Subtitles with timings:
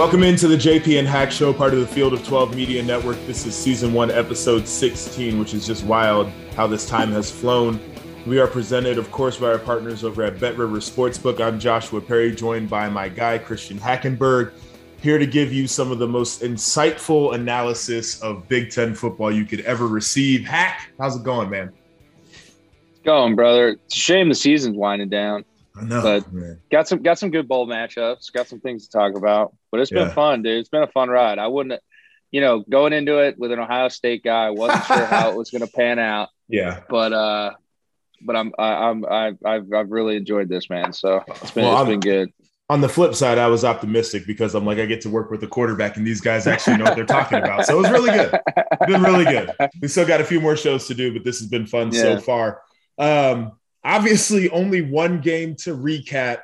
[0.00, 3.18] Welcome into the JP and Hack Show, part of the Field of 12 Media Network.
[3.26, 7.78] This is season one, episode 16, which is just wild how this time has flown.
[8.24, 11.38] We are presented, of course, by our partners over at Bet River Sportsbook.
[11.38, 14.52] I'm Joshua Perry, joined by my guy, Christian Hackenberg,
[15.02, 19.44] here to give you some of the most insightful analysis of Big Ten football you
[19.44, 20.46] could ever receive.
[20.46, 21.74] Hack, how's it going, man?
[22.32, 23.76] It's going, brother.
[23.84, 25.44] It's a shame the season's winding down.
[25.76, 26.58] I know, but man.
[26.70, 28.32] got some got some good bowl matchups.
[28.32, 29.54] Got some things to talk about.
[29.70, 30.14] But it's been Yeah.
[30.14, 30.58] fun, dude.
[30.60, 31.38] It's been a fun ride.
[31.38, 31.80] I wouldn't,
[32.30, 35.36] you know, going into it with an Ohio State guy, I wasn't sure how it
[35.36, 36.28] was going to pan out.
[36.52, 36.80] Yeah.
[36.88, 37.52] But uh,
[38.22, 40.92] but I'm I, I'm I, I've I've really enjoyed this, man.
[40.92, 42.32] So it's been Well, it's I'm- been good.
[42.68, 45.40] On the flip side, I was optimistic because I'm like, I get to work with
[45.40, 47.66] the quarterback, and these guys actually know what they're talking about.
[47.66, 48.32] So it was really good.
[48.56, 49.50] it been really good.
[49.82, 52.18] We still got a few more shows to do, but this has been fun so
[52.20, 52.62] far.
[52.96, 53.52] Um,
[53.82, 56.38] obviously, only one game to recap.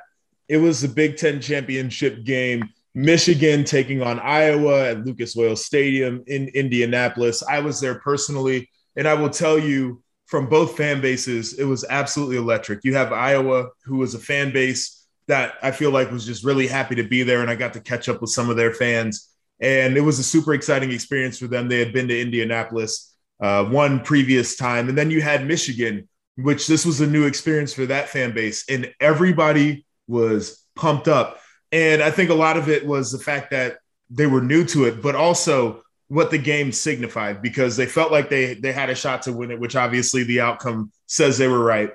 [0.49, 2.69] It was the Big Ten championship game.
[2.97, 7.43] Michigan taking on Iowa at Lucas Oil Stadium in Indianapolis.
[7.43, 11.85] I was there personally, and I will tell you from both fan bases, it was
[11.89, 12.83] absolutely electric.
[12.83, 16.67] You have Iowa, who was a fan base that I feel like was just really
[16.67, 19.33] happy to be there, and I got to catch up with some of their fans
[19.59, 21.67] and it was a super exciting experience for them.
[21.67, 26.67] They had been to Indianapolis uh, one previous time, and then you had Michigan, which
[26.67, 31.39] this was a new experience for that fan base, and everybody was pumped up.
[31.71, 33.79] And I think a lot of it was the fact that
[34.09, 38.29] they were new to it, but also what the game signified because they felt like
[38.29, 41.63] they they had a shot to win it, which obviously the outcome says they were
[41.63, 41.91] right.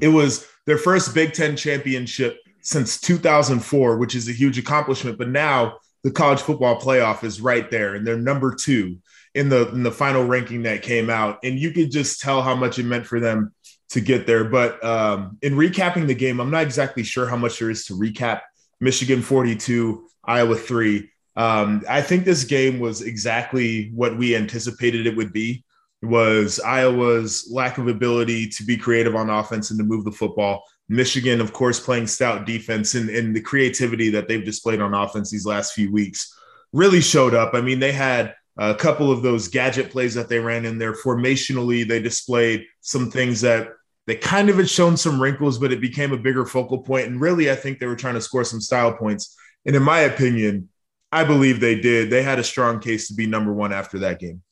[0.00, 5.18] It was their first Big Ten championship since 2004, which is a huge accomplishment.
[5.18, 8.98] But now the college football playoff is right there, and they're number two
[9.34, 12.54] in the in the final ranking that came out, and you could just tell how
[12.54, 13.52] much it meant for them
[13.90, 14.44] to get there.
[14.44, 17.94] But um, in recapping the game, I'm not exactly sure how much there is to
[17.94, 18.40] recap.
[18.80, 21.10] Michigan 42, Iowa three.
[21.36, 25.64] Um, I think this game was exactly what we anticipated it would be.
[26.02, 30.62] Was Iowa's lack of ability to be creative on offense and to move the football.
[30.88, 35.30] Michigan, of course, playing stout defense and, and the creativity that they've displayed on offense
[35.30, 36.34] these last few weeks
[36.72, 37.54] really showed up.
[37.54, 40.92] I mean, they had a couple of those gadget plays that they ran in there.
[40.92, 43.68] Formationally, they displayed some things that
[44.06, 47.06] they kind of had shown some wrinkles, but it became a bigger focal point.
[47.06, 49.36] And really, I think they were trying to score some style points.
[49.64, 50.68] And in my opinion,
[51.10, 52.10] I believe they did.
[52.10, 54.42] They had a strong case to be number one after that game.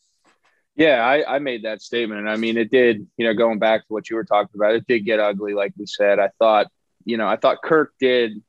[0.75, 2.21] Yeah, I, I made that statement.
[2.21, 4.75] And I mean, it did, you know, going back to what you were talking about,
[4.75, 6.19] it did get ugly, like we said.
[6.19, 6.69] I thought,
[7.05, 8.43] you know, I thought Kirk did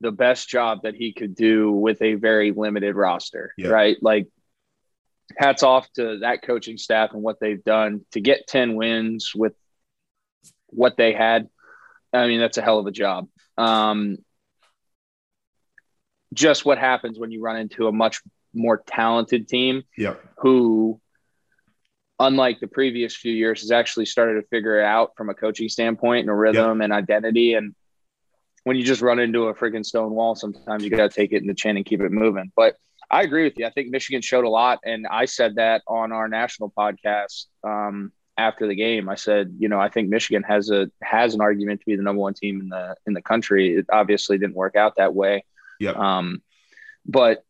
[0.00, 3.68] the best job that he could do with a very limited roster, Yeah.
[3.68, 3.96] right?
[4.00, 4.28] Like,
[5.36, 9.54] hats off to that coaching staff and what they've done to get 10 wins with
[10.70, 11.48] what they had.
[12.12, 13.28] I mean, that's a hell of a job.
[13.56, 14.18] Um,
[16.32, 18.20] just what happens when you run into a much
[18.54, 20.20] more talented team Yep.
[20.38, 21.00] who,
[22.18, 25.68] unlike the previous few years, has actually started to figure it out from a coaching
[25.68, 27.54] standpoint and a rhythm and identity.
[27.54, 27.74] And
[28.64, 31.42] when you just run into a freaking stone wall, sometimes you got to take it
[31.42, 32.52] in the chin and keep it moving.
[32.54, 32.76] But
[33.10, 33.66] I agree with you.
[33.66, 38.12] I think Michigan showed a lot, and I said that on our national podcast um,
[38.46, 39.04] after the game.
[39.14, 42.02] I said, you know, I think Michigan has a has an argument to be the
[42.02, 43.76] number one team in the in the country.
[43.78, 45.44] It obviously didn't work out that way.
[45.78, 45.96] Yep.
[45.96, 46.42] Um,
[47.04, 47.44] but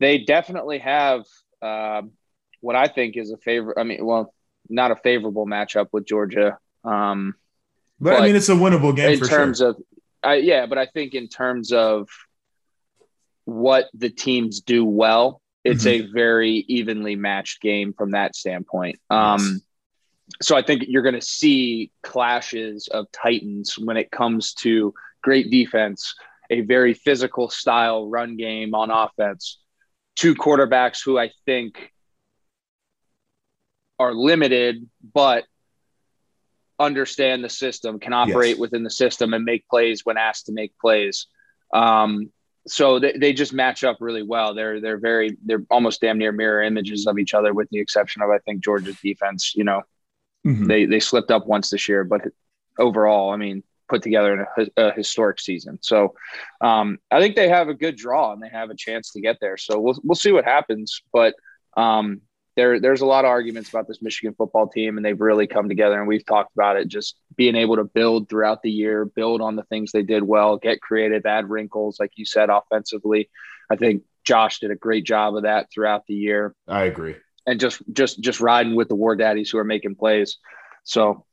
[0.00, 1.24] they definitely have
[1.62, 2.12] um,
[2.60, 3.78] what I think is a favor.
[3.78, 4.34] I mean, well,
[4.68, 6.58] not a favorable matchup with Georgia.
[6.84, 7.34] Um,
[8.00, 9.70] But, I mean, it's a winnable game in for terms sure.
[9.70, 9.76] of,
[10.22, 12.08] I, yeah, but I think in terms of
[13.44, 16.08] what the teams do well, it's Mm-hmm.
[16.08, 18.98] a very evenly matched game from that standpoint.
[19.10, 19.62] Um.
[20.42, 24.92] So I think you're going to see clashes of titans when it comes to
[25.22, 26.14] great defense,
[26.50, 29.58] a very physical style run game on offense,
[30.16, 31.92] two quarterbacks who I think
[33.98, 35.44] are limited, but
[36.78, 38.58] understand the system, can operate Yes.
[38.58, 41.26] within the system and make plays when asked to make plays.
[41.72, 42.30] Um,
[42.66, 44.54] so they, they just match up really well.
[44.54, 48.22] They're they're very they're almost damn near mirror images of each other, with the exception
[48.22, 49.54] of I think Georgia's defense.
[49.54, 49.82] You know,
[50.46, 50.68] Mhm.
[50.68, 52.22] they they slipped up once this year, but
[52.78, 55.78] overall, I mean, put together a, a historic season.
[55.82, 56.14] So
[56.60, 59.38] um, I think they have a good draw and they have a chance to get
[59.40, 59.56] there.
[59.56, 61.34] So we'll we'll see what happens, but
[61.76, 62.20] um,
[62.54, 65.68] there there's a lot of arguments about this Michigan football team, and they've really come
[65.68, 65.98] together.
[65.98, 69.56] And we've talked about it, just being able to build throughout the year, build on
[69.56, 73.28] the things they did well, get creative, add wrinkles, like you said, offensively.
[73.70, 77.16] I think Josh did a great job of that throughout the year I agree.
[77.46, 80.38] And just just just riding with the war daddies who are making plays.
[80.84, 81.24] So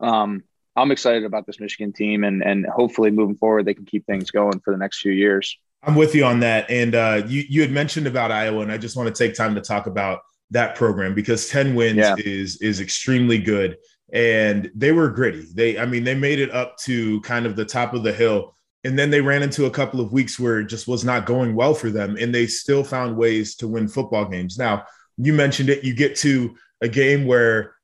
[0.00, 0.42] um,
[0.76, 4.30] I'm excited about this Michigan team, and and hopefully moving forward they can keep things
[4.30, 5.58] going for the next few years.
[5.82, 6.70] I'm with you on that.
[6.70, 9.54] And uh, you you had mentioned about Iowa, and I just want to take time
[9.54, 10.20] to talk about
[10.50, 12.14] that program because 10 wins yeah.
[12.18, 13.76] is is extremely good.
[14.12, 15.46] And they were gritty.
[15.52, 18.54] They, I mean, they made it up to kind of the top of the hill.
[18.84, 21.54] And then they ran into a couple of weeks where it just was not going
[21.54, 22.16] well for them.
[22.18, 24.56] And they still found ways to win football games.
[24.56, 24.84] Now,
[25.18, 25.84] you mentioned it.
[25.84, 27.74] You get to a game where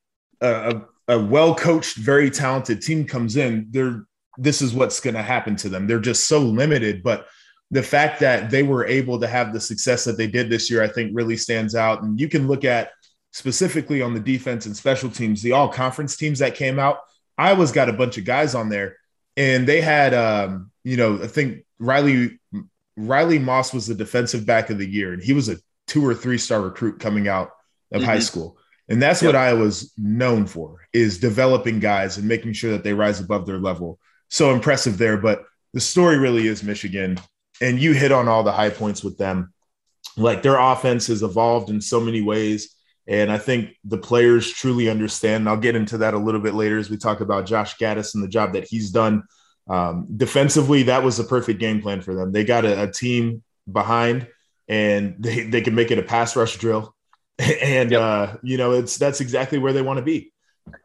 [0.40, 3.66] a, a, well coached, very talented team comes in.
[3.70, 5.86] They're this is what's going to happen to them.
[5.86, 7.02] They're just so limited.
[7.02, 7.26] But
[7.70, 10.82] the fact that they were able to have the success that they did this year,
[10.82, 12.02] I think really stands out.
[12.02, 12.90] And you can look at
[13.32, 16.98] specifically on the defense and special teams, the all conference teams that came out.
[17.36, 18.96] Iowa's got a bunch of guys on there,
[19.36, 22.38] and they had, um, you know, I think Riley
[22.96, 26.14] Riley Moss was the defensive back of the year, and he was a two or
[26.14, 27.50] three star recruit coming out
[27.92, 28.10] of mm-hmm.
[28.10, 28.58] high school.
[28.88, 29.31] And that's yep.
[29.31, 33.58] what Iowa's known for is developing guys and making sure that they rise above their
[33.58, 33.98] level.
[34.28, 35.16] So impressive there.
[35.16, 37.19] But the story really is Michigan.
[37.60, 39.52] And you hit on all the high points with them.
[40.16, 42.75] Like their offense has evolved in so many ways.
[43.06, 45.42] And I think the players truly understand.
[45.42, 48.14] And I'll get into that a little bit later as we talk about Josh Gattis
[48.14, 49.22] and the job that he's done.
[49.69, 52.32] Um, defensively, that was the perfect game plan for them.
[52.32, 54.28] They got a, a team behind
[54.69, 56.94] and they, they can make it a pass rush drill.
[57.38, 58.00] and yep.
[58.00, 60.32] uh, you know, it's that's exactly where they want to be.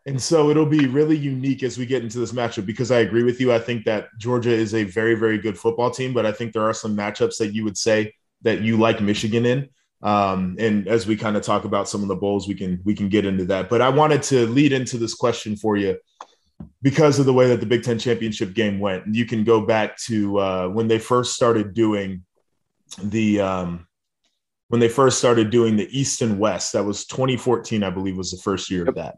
[0.06, 3.24] And so it'll be really unique as we get into this matchup because I agree
[3.24, 3.54] with you.
[3.54, 6.68] I think that Georgia is a very, very good football team, but I think there
[6.68, 9.70] are some matchups that you would say that you like Michigan in.
[10.02, 12.96] Um, and as we kind of talk about some of the bowls, we can we
[12.96, 13.70] can get into that.
[13.70, 15.98] But I wanted to lead into this question for you
[16.82, 19.06] because of the way that the Big Ten championship game went.
[19.06, 22.24] And you can go back to uh, when they first started doing
[22.97, 23.88] the um,
[24.69, 26.74] when they first started doing the East and West.
[26.74, 29.18] That was 2014, I believe, was the first year of that,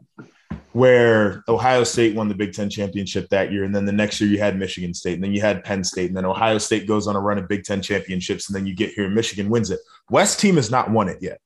[0.72, 3.64] where Ohio State won the Big Ten championship that year.
[3.64, 6.08] And then the next year you had Michigan State, and then you had Penn State,
[6.08, 8.74] and then Ohio State goes on a run of Big Ten championships, and then you
[8.74, 9.80] get here and Michigan wins it.
[10.10, 11.38] West team has not won it yet.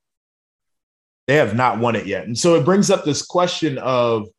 [1.27, 2.25] They have not won it yet.
[2.25, 4.29] And so it brings up this question of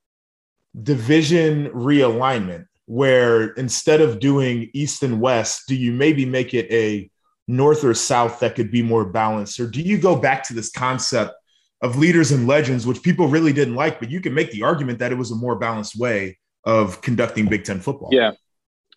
[0.83, 7.11] division realignment, where instead of doing East and West, do you maybe make it a
[7.49, 9.59] north or south that could be more balanced?
[9.59, 11.35] Or do you go back to this concept
[11.81, 14.99] of leaders and legends, which people really didn't like, but you can make the argument
[14.99, 18.11] that it was a more balanced way of conducting Big Ten football?
[18.13, 18.33] Yeah.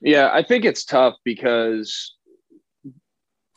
[0.02, 0.30] Yeah.
[0.34, 2.16] I think it's tough because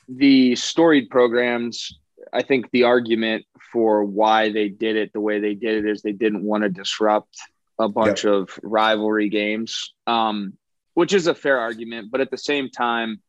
[0.09, 1.99] the storied programs,
[2.33, 6.03] I think the argument for why they did it the way they did it is
[6.03, 7.37] they didn't want to disrupt
[7.79, 8.33] a bunch yep.
[8.33, 10.53] of rivalry games, um,
[10.93, 12.11] which is a fair argument.
[12.13, 13.21] But at the same time,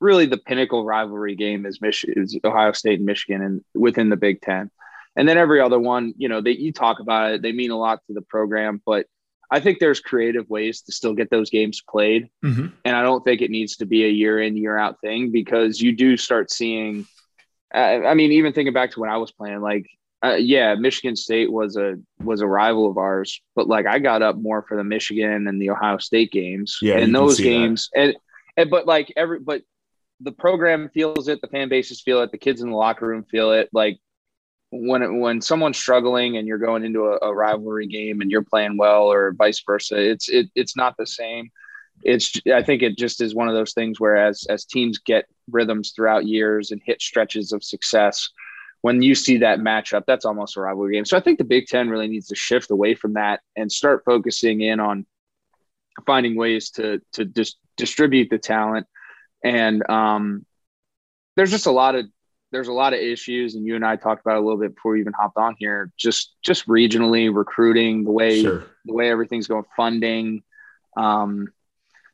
[0.00, 4.16] really the pinnacle rivalry game is Michigan, is Ohio State and Michigan, and within the
[4.16, 4.70] Big Ten.
[5.16, 7.78] And then every other one, you know, that you talk about it, they mean a
[7.78, 9.06] lot to the program, but
[9.50, 12.28] I think there's creative ways to still get those games played.
[12.44, 12.66] Mm-hmm.
[12.84, 15.80] And I don't think it needs to be a year in, year out thing because
[15.80, 17.06] you do start seeing.
[17.72, 19.86] I mean, even thinking back to when I was playing, like,
[20.24, 24.22] uh, yeah, Michigan State was a was a rival of ours, but like I got
[24.22, 26.78] up more for the Michigan and the Ohio State games.
[26.82, 28.16] Yeah, and those games, and,
[28.56, 29.62] and but like every but
[30.20, 33.24] the program feels it, the fan bases feel it, the kids in the locker room
[33.24, 33.68] feel it.
[33.72, 33.98] Like
[34.70, 38.76] when when someone's struggling and you're going into a, a, rivalry game and you're playing
[38.76, 41.50] well, or vice versa, it's it, it's not the same.
[42.02, 45.26] It's I think it just is one of those things where as as teams get
[45.50, 48.28] rhythms throughout years and hit stretches of success,
[48.82, 51.04] when you see that matchup, that's almost a rivalry game.
[51.04, 54.04] So I think the Big Ten really needs to shift away from that and start
[54.04, 55.06] focusing in on
[56.06, 58.86] finding ways to to just distribute the talent
[59.42, 60.46] and um,
[61.36, 62.06] there's just a lot of
[62.50, 64.92] there's a lot of issues, and you and I talked about a little bit before
[64.92, 65.92] we even hopped on here.
[65.96, 68.66] Just just regionally recruiting, the way sure.
[68.84, 70.42] the way everything's going, funding.
[70.96, 71.48] Um,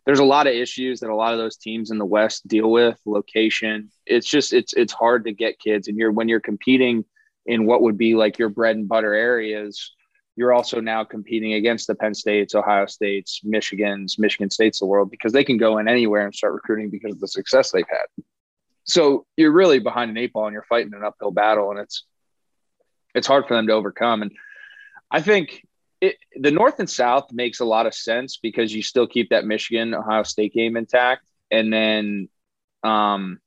[0.06, 2.70] there's a lot of issues that a lot of those teams in the West deal
[2.70, 2.98] with.
[3.06, 3.90] Location.
[4.06, 7.04] It's just it's it's hard to get kids, and you're when you're competing
[7.46, 9.92] in what would be like your bread and butter areas
[10.36, 15.10] you're also now competing against the Penn States, Ohio States, Michigan's, Michigan States the world
[15.10, 18.24] because they can go in anywhere and start recruiting because of the success they've had.
[18.84, 22.04] So you're really behind an eight ball and you're fighting an uphill battle, and it's
[23.14, 24.22] it's hard for them to overcome.
[24.22, 24.32] And
[25.10, 25.64] I think
[26.00, 29.46] it, the North and South makes a lot of sense because you still keep that
[29.46, 32.28] Michigan Ohio State game intact, and then,
[32.82, 33.38] um,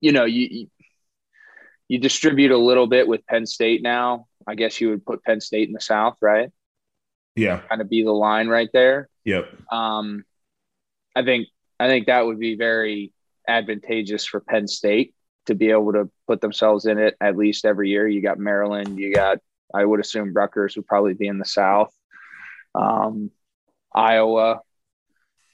[0.00, 0.68] you know, you
[1.88, 5.40] you distribute a little bit with Penn State now I guess you would put Penn
[5.40, 6.50] State in the South, right?
[7.34, 7.60] Yeah.
[7.68, 9.08] Kind of be the line right there.
[9.24, 9.48] Yep.
[9.70, 10.24] Um,
[11.14, 13.12] I think I think that would be very
[13.48, 15.14] advantageous for Penn State
[15.46, 18.06] to be able to put themselves in it at least every year.
[18.06, 19.38] You got Maryland, you got
[19.74, 21.92] I would assume Rutgers would probably be in the South.
[22.74, 23.30] Um,
[23.94, 24.60] Iowa,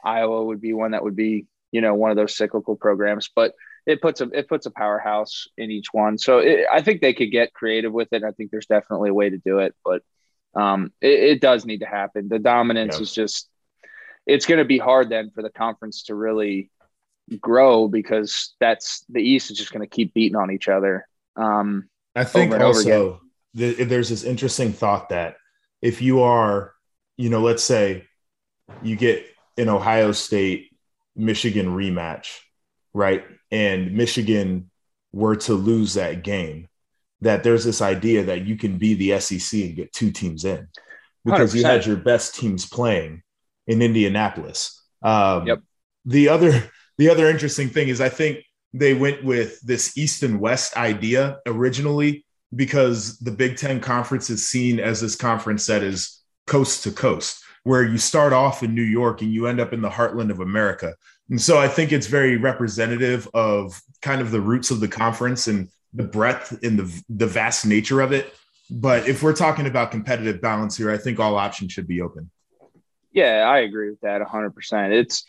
[0.05, 3.55] Iowa would be one that would be you know, one of those cyclical programs, but
[3.89, 6.19] it puts a it puts a powerhouse in each one.
[6.19, 8.23] So it, I think they could get creative with it.
[8.23, 10.03] I think there's definitely a way to do it, but
[10.55, 12.29] um, it, it does need to happen.
[12.29, 13.03] The dominance yeah.
[13.03, 13.49] is just
[14.27, 16.71] it's going to be hard then for the conference to really
[17.41, 21.09] grow because that's the East is just going to keep beating on each other.
[21.37, 23.23] Um, I think also
[23.55, 25.37] the, there's this interesting thought that
[25.81, 26.75] if you are,
[27.17, 28.07] you know, let's say
[28.83, 29.25] you get
[29.57, 30.77] an Ohio State
[31.17, 32.41] Michigan rematch,
[32.95, 33.25] right?
[33.51, 34.71] And Michigan
[35.13, 36.69] were to lose that game,
[37.21, 40.69] that there's this idea that you can be the SEC and get two teams in
[41.25, 41.57] because 100%.
[41.57, 43.23] you had your best teams playing
[43.67, 44.83] in Indianapolis.
[45.03, 45.61] Um, yep.
[46.05, 50.41] The other the other interesting thing is I think they went with this East and
[50.41, 56.23] West idea originally because the Big Ten conference is seen as this conference that is
[56.47, 59.83] coast to coast, where you start off in New York and you end up in
[59.83, 60.95] the heartland of America.
[61.31, 65.47] And so I think it's very representative of kind of the roots of the conference
[65.47, 68.35] and the breadth and the, the vast nature of it.
[68.71, 72.31] But if we're talking about competitive balance here, I think all options should be open.
[73.13, 74.93] Yeah, I agree with that 100%.
[74.93, 75.25] It's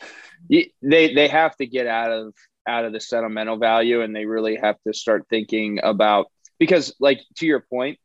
[0.50, 2.34] they they have to get out of
[2.68, 6.28] out of the sentimental value and they really have to start thinking about
[6.60, 7.98] because like to your point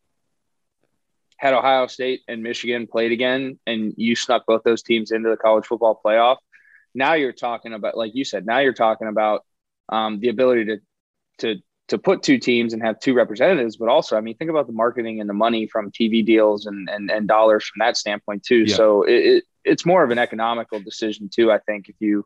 [1.37, 5.37] had Ohio State and Michigan played again and you snuck both those teams into the
[5.37, 6.37] college football playoff,
[6.95, 9.45] now you're talking about like you said, now you're talking about
[9.89, 10.79] um, the ability to
[11.39, 14.67] to to put two teams and have two representatives, but also, I mean, think about
[14.67, 18.43] the marketing and the money from TV deals and and, and dollars from that standpoint
[18.43, 18.65] too.
[18.67, 18.77] Yeah.
[18.77, 21.51] So it, it, it's more of an economical decision too.
[21.51, 22.25] I think if you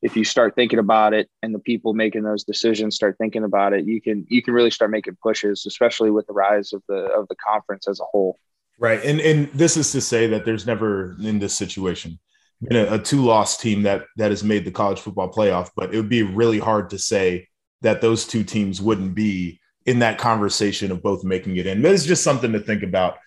[0.00, 3.72] if you start thinking about it and the people making those decisions start thinking about
[3.72, 7.06] it, you can you can really start making pushes, especially with the rise of the
[7.12, 8.38] of the conference as a whole.
[8.78, 12.18] Right, and and this is to say that there's never in this situation
[12.62, 15.94] been a, a two loss team that that has made the college football playoff, but
[15.94, 17.48] it would be really hard to say
[17.82, 21.80] that those two teams wouldn't be in that conversation of both making it in.
[21.80, 23.18] But it's just something to think about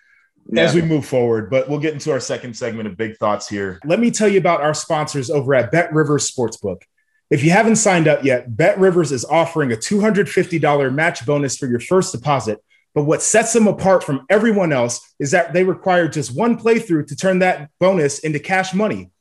[0.47, 0.63] yeah.
[0.63, 1.49] as we move forward.
[1.49, 3.79] But we'll get into our second segment of big thoughts here.
[3.85, 6.81] Let me tell you about our sponsors over at Bet Rivers Sportsbook.
[7.29, 11.65] If you haven't signed up yet, Bet Rivers is offering a $250 match bonus for
[11.67, 12.59] your first deposit.
[12.93, 17.07] But what sets them apart from everyone else is that they require just one playthrough
[17.07, 19.11] to turn that bonus into cash money.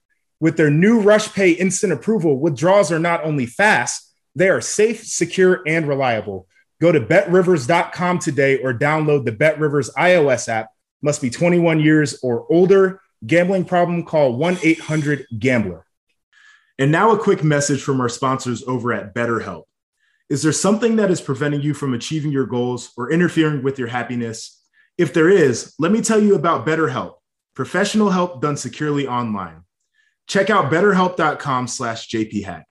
[0.40, 5.04] With their new Rush Pay instant approval, withdrawals are not only fast, they are safe,
[5.04, 6.48] secure, and reliable.
[6.80, 10.68] Go to betrivers.com today or download the BetRivers iOS app
[11.02, 13.00] must be 21 years or older.
[13.26, 15.84] Gambling problem, call 1 800 Gambler.
[16.78, 19.64] And now, a quick message from our sponsors over at BetterHelp.
[20.30, 23.88] Is there something that is preventing you from achieving your goals or interfering with your
[23.88, 24.62] happiness?
[24.96, 27.16] If there is, let me tell you about BetterHelp,
[27.54, 29.64] professional help done securely online.
[30.30, 32.62] Check out betterhelp.com slash jphack.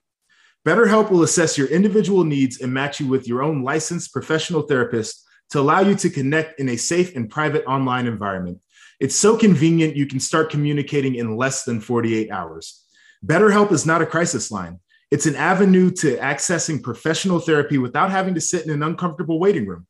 [0.66, 5.26] BetterHelp will assess your individual needs and match you with your own licensed professional therapist
[5.50, 8.62] to allow you to connect in a safe and private online environment.
[8.98, 12.82] It's so convenient you can start communicating in less than 48 hours.
[13.26, 14.80] BetterHelp is not a crisis line.
[15.10, 19.66] It's an avenue to accessing professional therapy without having to sit in an uncomfortable waiting
[19.66, 19.86] room.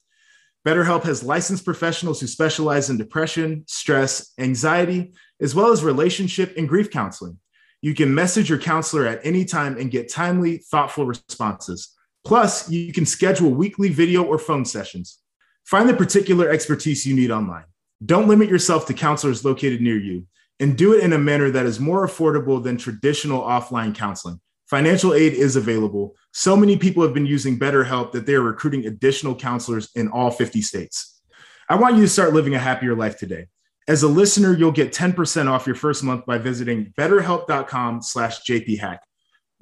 [0.67, 6.69] BetterHelp has licensed professionals who specialize in depression, stress, anxiety, as well as relationship and
[6.69, 7.39] grief counseling.
[7.83, 11.97] You can message your counselor at any time and get timely, thoughtful responses.
[12.25, 15.19] Plus, you can schedule weekly video or phone sessions.
[15.65, 17.65] Find the particular expertise you need online.
[18.05, 20.27] Don't limit yourself to counselors located near you
[20.59, 24.41] and do it in a manner that is more affordable than traditional offline counseling.
[24.69, 26.15] Financial aid is available.
[26.33, 30.31] So many people have been using BetterHelp that they are recruiting additional counselors in all
[30.31, 31.23] 50 states.
[31.69, 33.47] I want you to start living a happier life today.
[33.91, 38.99] As a listener, you'll get 10% off your first month by visiting betterhelp.com slash jphack.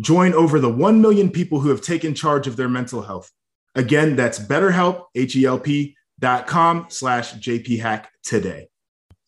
[0.02, 3.30] Join over the 1 million people who have taken charge of their mental health.
[3.74, 8.68] Again, that's betterhelp, H-E-L-P dot com slash JP Hack today.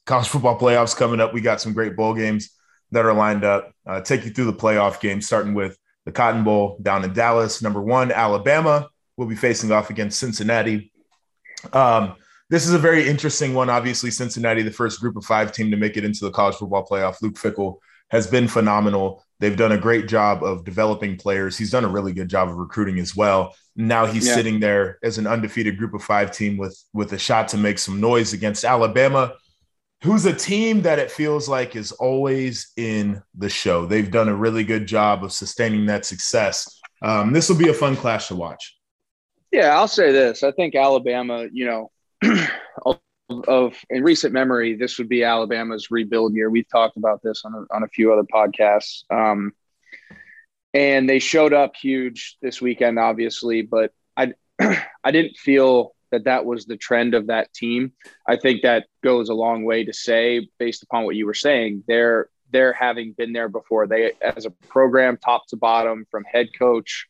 [0.04, 1.32] College football playoffs coming up.
[1.32, 2.50] We got some great bowl games
[2.90, 3.72] that are lined up.
[3.86, 7.62] Uh, take you through the playoff games, starting with the Cotton Bowl down in Dallas.
[7.62, 10.92] Number one, Alabama will be facing off against Cincinnati.
[11.72, 12.16] Um,
[12.50, 13.70] this is a very interesting one.
[13.70, 16.84] Obviously, Cincinnati, the first group of five team to make it into the college football
[16.84, 17.22] playoff.
[17.22, 17.76] Luke Fickell
[18.10, 19.24] has been phenomenal.
[19.38, 21.56] They've done a great job of developing players.
[21.56, 23.54] He's done a really good job of recruiting as well.
[23.76, 24.34] Now he's yeah.
[24.34, 27.78] sitting there as an undefeated group of five team with with a shot to make
[27.78, 29.34] some noise against Alabama,
[30.02, 33.86] who's a team that it feels like is always in the show.
[33.86, 36.80] They've done a really good job of sustaining that success.
[37.00, 38.76] Um, this will be a fun clash to watch.
[39.52, 40.42] Yeah, I'll say this.
[40.42, 41.90] I think Alabama, you know,
[42.86, 42.98] of,
[43.46, 46.50] of, in recent memory, this would be Alabama's rebuild year.
[46.50, 49.04] We've talked about this on a, on a few other podcasts.
[49.10, 49.52] Um,
[50.74, 53.62] and they showed up huge this weekend, obviously.
[53.62, 57.92] But I I didn't feel that that was the trend of that team.
[58.26, 61.84] I think that goes a long way to say, based upon what you were saying,
[61.86, 63.86] they're they're having been there before.
[63.86, 67.06] They, as a program, top to bottom, from head coach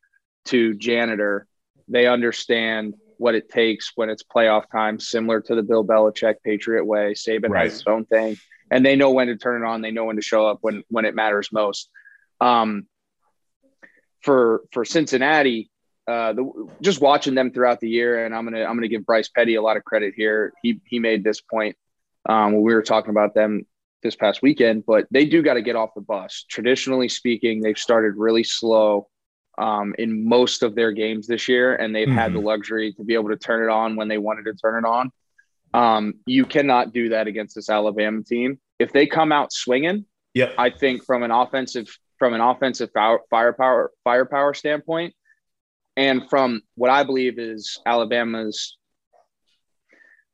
[0.46, 1.46] to janitor,
[1.88, 6.86] they understand what it takes when it's playoff time, similar to the Bill Belichick Patriot
[6.86, 7.12] way.
[7.12, 7.64] Saban right.
[7.64, 8.38] has his own thing,
[8.70, 9.82] and they know when to turn it on.
[9.82, 11.90] They know when to show up when when it matters most.
[12.40, 12.86] Um,
[14.22, 15.70] for for Cincinnati,
[16.08, 19.28] uh, the, just watching them throughout the year, and I'm gonna I'm gonna give Bryce
[19.28, 20.54] Petty a lot of credit here.
[20.62, 21.76] He he made this point
[22.26, 23.66] um, when we were talking about them
[24.02, 26.46] this past weekend, but they do got to get off the bus.
[26.48, 29.09] Traditionally speaking, they've started really slow
[29.60, 32.16] um, in most of their games this year, and they've mm-hmm.
[32.16, 32.46] had the mm-hmm.
[32.46, 35.12] luxury to be able to turn it on when they wanted to turn it on.
[35.72, 38.58] Um, you cannot do that against this Alabama team.
[38.78, 41.88] If they come out swinging, yeah, I think from an offensive
[42.18, 42.90] from an offensive
[43.30, 45.14] firepower firepower standpoint,
[45.96, 48.78] and from what I believe is Alabama's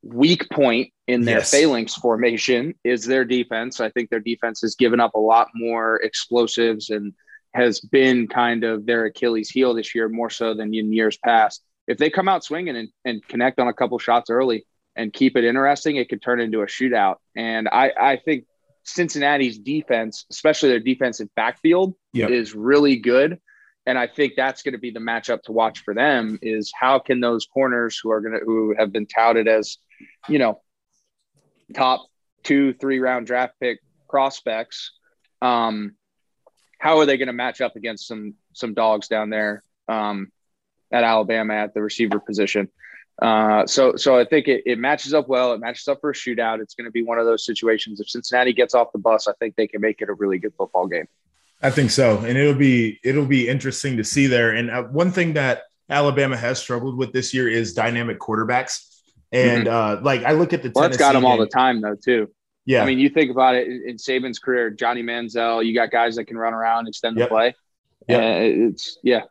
[0.03, 1.51] weak point in their yes.
[1.51, 3.81] phalanx formation is their defense.
[3.81, 7.13] I think their defense has given up a lot more explosives and
[7.57, 11.63] has been kind of their Achilles heel this year, more so than in years past.
[11.89, 15.37] If they come out swinging and, and connect on a couple shots early and keep
[15.37, 17.17] it interesting, it could turn into a shootout.
[17.35, 18.45] And I, I think
[18.85, 22.31] Cincinnati's defense, especially their defensive backfield, yep.
[22.31, 23.39] is really good.
[23.87, 26.99] And I think that's going to be the matchup to watch for them is how
[26.99, 29.79] can those corners who are going to, who have been touted as,
[30.29, 30.61] you know,
[31.75, 32.07] top
[32.43, 34.93] two, three round draft pick prospects,
[35.41, 35.95] um,
[36.79, 40.31] how are they going to match up against some some dogs down there um,
[40.93, 42.69] at Alabama at the receiver position?
[43.21, 45.53] Uh, so so I think it, it matches up well.
[45.55, 46.61] It matches up for a shootout.
[46.61, 48.01] It's going to be one of those situations.
[48.01, 50.53] If Cincinnati gets off the bus, I think they can make it a really good
[50.57, 51.09] football game.
[51.63, 54.51] I think so, and it'll be it'll be interesting to see there.
[54.51, 58.93] And uh, one thing that Alabama has struggled with this year is dynamic quarterbacks.
[59.33, 60.01] And mm-hmm.
[60.01, 62.31] uh, like I look at the well, Tennessee got them all the time though too.
[62.67, 65.65] Yeah, I mean, you think about it in Saban's career, Johnny Manziel.
[65.65, 67.29] You got guys that can run around, extend yep.
[67.29, 67.55] the play.
[68.09, 69.23] Yeah, it's yeah.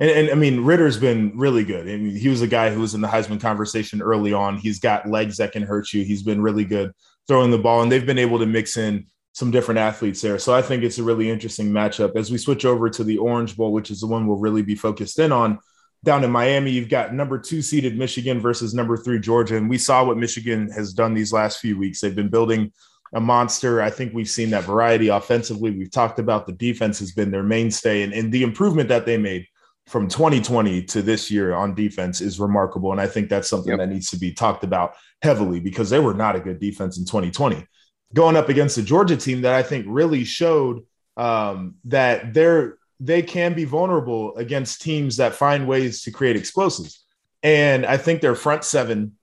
[0.00, 1.88] And, and, I mean, Ridder's been really good.
[1.88, 4.58] I mean, he was a guy who was in the Heisman conversation early on.
[4.58, 6.02] He's got legs that can hurt you.
[6.02, 6.92] He's been really good
[7.28, 10.38] throwing the ball, and they've been able to mix in some different athletes there.
[10.38, 12.16] So I think it's a really interesting matchup.
[12.16, 14.74] As we switch over to the Orange Bowl, which is the one we'll really be
[14.74, 15.58] focused in on,
[16.04, 19.56] down in Miami, you've got number two seeded Michigan versus number three Georgia.
[19.56, 22.00] And we saw what Michigan has done these last few weeks.
[22.00, 22.72] They've been building
[23.14, 23.80] a monster.
[23.80, 25.70] I think we've seen that variety offensively.
[25.70, 29.16] We've talked about the defense has been their mainstay and, and the improvement that they
[29.16, 29.46] made
[29.86, 32.92] from 2020 to this year on defense is remarkable.
[32.92, 33.78] And I think that's something yep.
[33.78, 37.04] that needs to be talked about heavily because they were not a good defense in
[37.04, 37.66] 2020.
[38.12, 40.82] Going up against the Georgia team that I think really showed
[41.16, 47.04] um, that they're they can be vulnerable against teams that find ways to create explosives.
[47.42, 49.16] And I think their front seven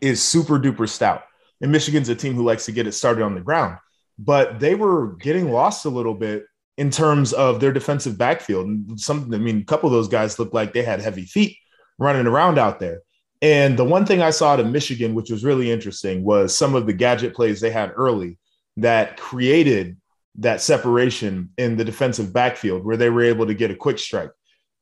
[0.00, 1.22] is super duper stout.
[1.60, 3.78] And Michigan's a team who likes to get it started on the ground,
[4.18, 8.66] but they were getting lost a little bit in terms of their defensive backfield.
[8.66, 11.56] And some, I mean, a couple of those guys looked like they had heavy feet
[11.98, 13.02] running around out there.
[13.40, 16.86] And the one thing I saw to Michigan, which was really interesting, was some of
[16.86, 18.38] the gadget plays they had early
[18.78, 19.96] that created
[20.36, 24.30] that separation in the defensive backfield where they were able to get a quick strike.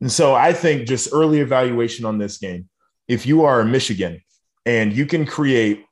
[0.00, 2.68] And so I think just early evaluation on this game,
[3.08, 4.20] if you are a Michigan
[4.64, 5.84] and you can create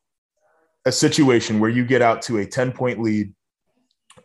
[0.87, 3.33] a situation where you get out to a 10 point lead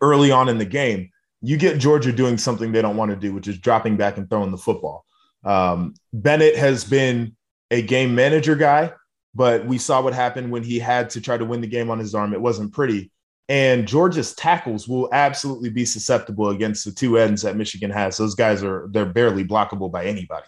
[0.02, 1.10] early on in the game,
[1.42, 4.30] you get Georgia doing something they don't want to do, which is dropping back and
[4.30, 5.06] throwing the football.
[5.44, 7.36] Um, Bennett has been
[7.70, 8.94] a game manager guy,
[9.36, 12.00] but we saw what happened when he had to try to win the game on
[12.00, 12.34] his arm.
[12.34, 13.12] It wasn't pretty.
[13.48, 18.18] And Georgia's tackles will absolutely be susceptible against the two ends that Michigan has.
[18.18, 20.48] Those guys are they're barely blockable by anybody.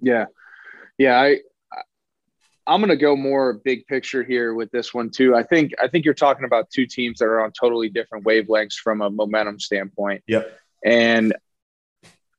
[0.00, 0.26] Yeah.
[0.96, 1.38] Yeah, I
[2.68, 5.34] I'm going to go more big picture here with this one too.
[5.34, 8.74] I think I think you're talking about two teams that are on totally different wavelengths
[8.74, 10.22] from a momentum standpoint.
[10.26, 10.58] Yep.
[10.84, 11.34] And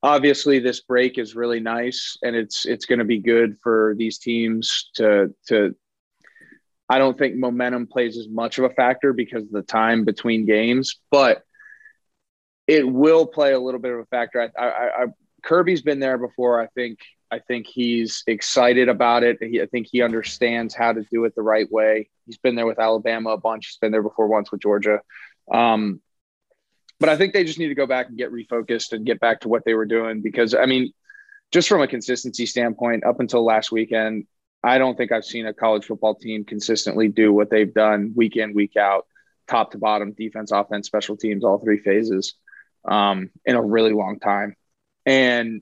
[0.04, 4.20] obviously this break is really nice and it's it's going to be good for these
[4.20, 5.76] teams to to
[6.90, 10.46] I don't think momentum plays as much of a factor because of the time between
[10.46, 11.44] games, but
[12.66, 14.42] it will play a little bit of a factor.
[14.42, 15.06] I, I, I,
[15.44, 16.62] Kirby's been there before.
[16.62, 17.00] I think
[17.32, 19.38] I think he's excited about it.
[19.40, 22.10] He, I think he understands how to do it the right way.
[22.26, 23.68] He's been there with Alabama a bunch.
[23.68, 25.02] He's been there before once with Georgia.
[25.52, 26.02] Um,
[27.00, 29.42] but I think they just need to go back and get refocused and get back
[29.42, 30.92] to what they were doing because I mean,
[31.52, 34.26] just from a consistency standpoint, up until last weekend,
[34.64, 38.36] I don't think I've seen a college football team consistently do what they've done week
[38.36, 39.06] in, week out,
[39.48, 42.36] top to bottom, defense, offense, special teams, all three phases
[42.86, 44.56] um, in a really long time.
[45.06, 45.62] and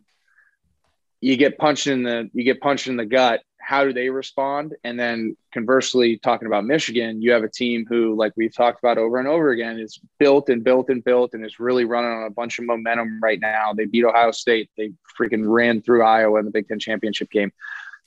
[1.21, 3.41] you get punched in the you get punched in the gut.
[3.59, 4.75] How do they respond?
[4.83, 8.97] And then conversely talking about michigan you have a team who like we've talked about
[8.97, 12.25] over and over again is built and built and built and is really running on
[12.25, 13.73] a bunch of momentum right now.
[13.73, 14.69] They beat ohio state.
[14.77, 17.51] They freaking ran through iowa in the big ten championship game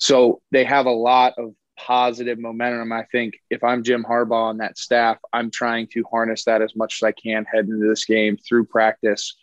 [0.00, 4.58] so they have a lot of positive momentum i think if i'm jim harbaugh on
[4.58, 8.04] that staff i'm trying to harness that as much as i can heading into this
[8.04, 9.36] game through practice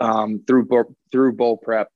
[0.00, 0.68] um, through
[1.10, 1.88] through bowl prep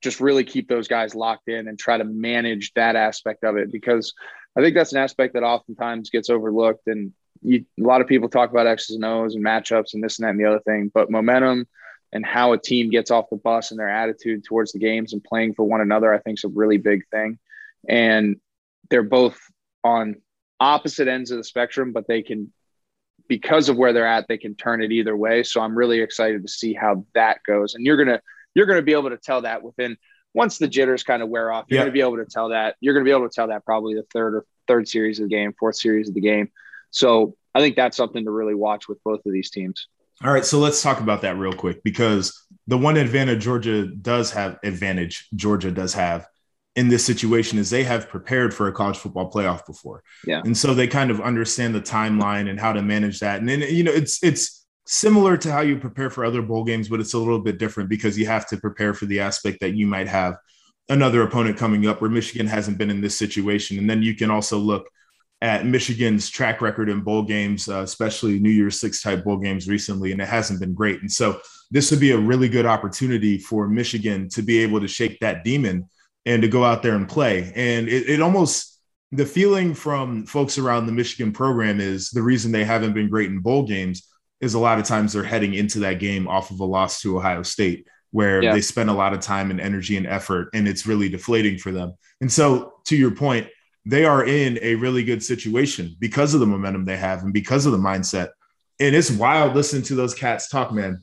[0.00, 3.70] just really keep those guys locked in and try to manage that aspect of it
[3.70, 4.14] because
[4.56, 6.86] I think that's an aspect that oftentimes gets overlooked.
[6.86, 10.18] And you, a lot of people talk about X's and O's and matchups and this
[10.18, 11.66] and that and the other thing, but momentum
[12.12, 15.22] and how a team gets off the bus and their attitude towards the games and
[15.22, 17.38] playing for one another, I think is a really big thing.
[17.88, 18.36] And
[18.90, 19.38] they're both
[19.84, 20.16] on
[20.58, 22.52] opposite ends of the spectrum, but they can,
[23.28, 25.44] because of where they're at, they can turn it either way.
[25.44, 27.74] So I'm really excited to see how that goes.
[27.74, 28.20] And you're going to,
[28.54, 29.96] you're going to be able to tell that within
[30.34, 31.66] once the jitters kind of wear off.
[31.68, 31.82] You're yeah.
[31.82, 32.76] going to be able to tell that.
[32.80, 35.28] You're going to be able to tell that probably the third or third series of
[35.28, 36.50] the game, fourth series of the game.
[36.90, 39.86] So I think that's something to really watch with both of these teams.
[40.22, 44.30] All right, so let's talk about that real quick because the one advantage Georgia does
[44.32, 46.26] have advantage Georgia does have
[46.76, 50.02] in this situation is they have prepared for a college football playoff before.
[50.26, 50.40] Yeah.
[50.44, 53.40] And so they kind of understand the timeline and how to manage that.
[53.40, 56.88] And then you know, it's it's similar to how you prepare for other bowl games,
[56.88, 59.74] but it's a little bit different because you have to prepare for the aspect that
[59.74, 60.36] you might have
[60.88, 63.78] another opponent coming up where Michigan hasn't been in this situation.
[63.78, 64.90] And then you can also look
[65.42, 69.68] at Michigan's track record in bowl games, uh, especially New Year's Six type bowl games
[69.68, 71.00] recently, and it hasn't been great.
[71.00, 74.88] And so this would be a really good opportunity for Michigan to be able to
[74.88, 75.88] shake that demon
[76.26, 77.52] and to go out there and play.
[77.54, 78.78] And it, it almost,
[79.12, 83.30] the feeling from folks around the Michigan program is the reason they haven't been great
[83.30, 84.06] in bowl games
[84.40, 87.16] is a lot of times they're heading into that game off of a loss to
[87.16, 88.52] Ohio State, where yeah.
[88.52, 91.72] they spend a lot of time and energy and effort, and it's really deflating for
[91.72, 91.94] them.
[92.20, 93.48] And so, to your point,
[93.90, 97.66] they are in a really good situation because of the momentum they have and because
[97.66, 98.28] of the mindset.
[98.78, 101.02] And it's wild listening to those cats talk, man,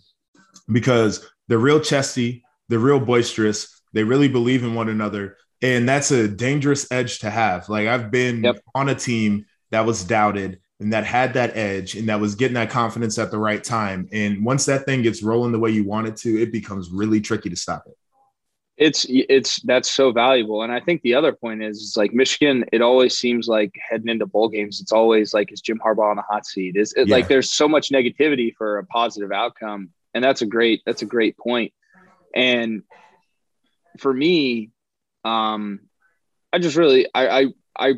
[0.72, 5.36] because they're real chesty, they're real boisterous, they really believe in one another.
[5.62, 7.68] And that's a dangerous edge to have.
[7.68, 8.60] Like, I've been yep.
[8.74, 12.56] on a team that was doubted and that had that edge and that was getting
[12.56, 14.08] that confidence at the right time.
[14.14, 17.20] And once that thing gets rolling the way you want it to, it becomes really
[17.20, 17.98] tricky to stop it.
[18.78, 20.62] It's it's that's so valuable.
[20.62, 24.10] And I think the other point is it's like Michigan, it always seems like heading
[24.10, 26.76] into bowl games, it's always like is Jim Harbaugh on the hot seat?
[26.76, 27.16] Is it yeah.
[27.16, 29.90] like there's so much negativity for a positive outcome.
[30.14, 31.74] And that's a great that's a great point.
[32.36, 32.84] And
[33.98, 34.72] for me,
[35.26, 35.82] um,
[36.54, 37.46] I just really I I
[37.78, 37.94] I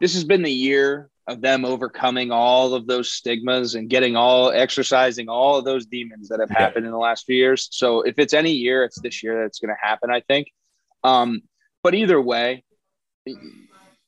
[0.00, 4.50] this has been the year of them overcoming all of those stigmas and getting all
[4.50, 6.58] exercising all of those demons that have yeah.
[6.58, 7.68] happened in the last few years.
[7.70, 10.50] So if it's any year, it's this year that's going to happen, I think.
[11.04, 11.42] Um,
[11.82, 12.64] but either way,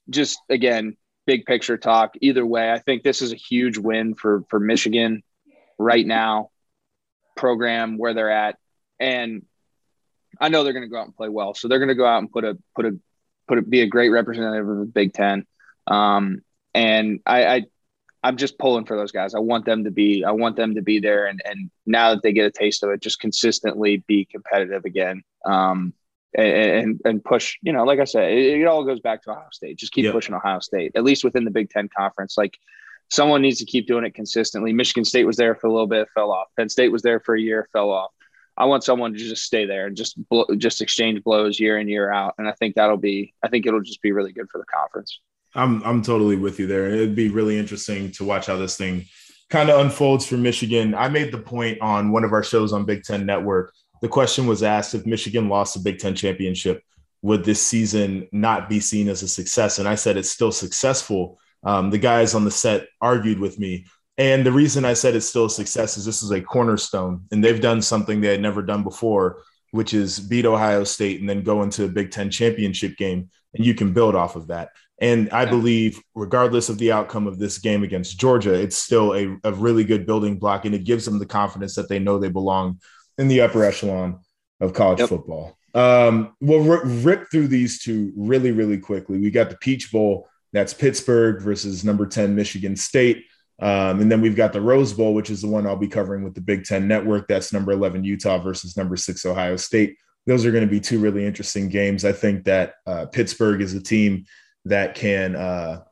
[0.09, 2.15] just again, big picture talk.
[2.23, 5.23] Either way, I think this is a huge win for for Michigan
[5.79, 6.51] right now.
[7.37, 8.57] Program where they're at,
[8.99, 9.45] and
[10.41, 11.55] I know they're going to go out and play well.
[11.55, 12.99] So they're going to go out and put a put a
[13.47, 15.47] put a, be a great representative of the Big Ten.
[15.87, 16.43] Um,
[16.75, 17.63] and I, I
[18.23, 19.35] I'm just pulling for those guys.
[19.35, 22.23] I want them to be I want them to be there and and now that
[22.23, 25.23] they get a taste of it, just consistently be competitive again.
[25.45, 25.95] Um
[26.35, 29.49] and and push, you know, like I said, it, it all goes back to Ohio
[29.51, 29.79] State.
[29.79, 30.13] Just keep yep.
[30.13, 32.39] pushing Ohio State, at least within the Big Ten conference.
[32.39, 32.57] Like
[33.09, 34.73] someone needs to keep doing it consistently.
[34.73, 36.49] Michigan State was there for a little bit, fell off.
[36.57, 38.13] Penn State was there for a year, fell off.
[38.57, 41.89] I want someone to just stay there and just blow, just exchange blows year in
[41.89, 44.59] year out, and I think that'll be I think it'll just be really good for
[44.59, 45.19] the conference.
[45.55, 46.91] I'm I'm totally with you there.
[46.91, 49.05] It'd be really interesting to watch how this thing
[49.49, 50.95] kind of unfolds for Michigan.
[50.95, 53.73] I made the point on one of our shows on Big Ten Network.
[54.01, 56.83] The question was asked if Michigan lost the Big Ten championship,
[57.23, 59.79] would this season not be seen as a success?
[59.79, 61.39] And I said it's still successful.
[61.65, 63.87] Um, the guys on the set argued with me.
[64.17, 67.43] And the reason I said it's still a success is this is a cornerstone, and
[67.43, 71.43] they've done something they had never done before, which is beat Ohio State and then
[71.43, 74.71] go into a Big Ten championship game, and you can build off of that.
[75.01, 79.35] And I believe, regardless of the outcome of this game against Georgia, it's still a,
[79.45, 82.29] a really good building block, and it gives them the confidence that they know they
[82.29, 82.79] belong
[83.17, 84.21] in the upper echelon
[84.61, 85.09] of college yep.
[85.09, 85.57] football.
[85.75, 89.19] Um, we'll r- rip through these two really, really quickly.
[89.19, 93.25] We got the Peach Bowl, that's Pittsburgh versus number 10 Michigan State.
[93.61, 96.25] Um, and then we've got the Rose Bowl, which is the one I'll be covering
[96.25, 97.29] with the Big Ten Network.
[97.29, 99.97] That's number 11 Utah versus number six Ohio State.
[100.27, 102.05] Those are going to be two really interesting games.
[102.05, 104.25] I think that uh, Pittsburgh is a team
[104.64, 105.83] that can uh,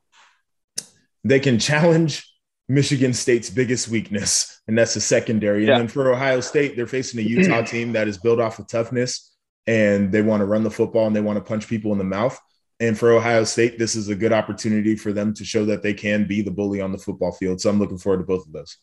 [1.24, 2.30] they can challenge
[2.68, 5.68] Michigan State's biggest weakness, and that's the secondary.
[5.68, 8.68] And then for Ohio State, they're facing a Utah team that is built off of
[8.68, 9.28] toughness
[9.68, 12.04] and they want to run the football and they want to punch people in the
[12.04, 12.40] mouth.
[12.80, 15.92] And for Ohio State, this is a good opportunity for them to show that they
[15.92, 17.60] can be the bully on the football field.
[17.60, 18.78] So I'm looking forward to both of those.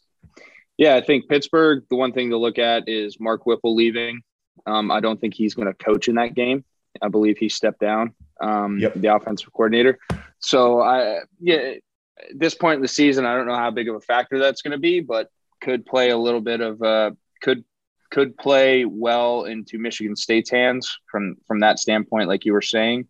[0.78, 4.21] Yeah, I think Pittsburgh, the one thing to look at is Mark Whipple leaving.
[4.67, 6.63] Um, I don't think he's going to coach in that game.
[7.02, 8.93] I believe he stepped down, um, yep.
[8.95, 10.00] the offensive coordinator.
[10.39, 13.95] So I, yeah, at this point in the season, I don't know how big of
[13.95, 15.30] a factor that's going to be, but
[15.62, 17.63] could play a little bit of uh, could
[18.12, 23.08] could play well into Michigan State's hands from from that standpoint, like you were saying.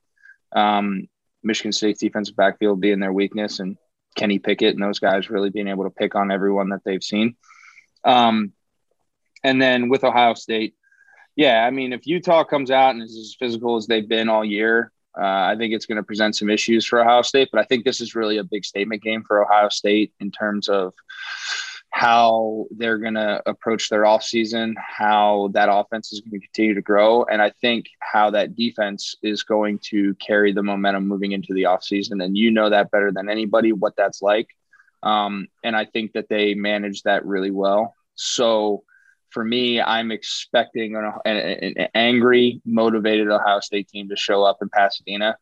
[0.56, 1.08] Um,
[1.44, 3.78] Michigan State's defensive backfield being their weakness, and
[4.16, 7.36] Kenny Pickett and those guys really being able to pick on everyone that they've seen.
[8.04, 8.54] Um,
[9.44, 10.76] and then with Ohio State,
[11.36, 14.46] yeah, I mean, if Utah comes out and is as physical as they've been all
[14.46, 17.50] year, uh, I think it's going to present some issues for Ohio State.
[17.52, 20.68] But I think this is really a big statement game for Ohio State in terms
[20.68, 20.94] of
[21.92, 26.82] how they're going to approach their offseason, how that offense is going to continue to
[26.82, 31.54] grow, and I think how that defense is going to carry the momentum moving into
[31.54, 32.22] the offseason.
[32.22, 34.50] And you know that better than anybody what that's like.
[35.04, 37.94] Um, and I think that they manage that really well.
[38.16, 38.84] So
[39.30, 41.38] for me, I'm expecting an, an,
[41.78, 45.38] an angry, motivated Ohio State team to show up in Pasadena,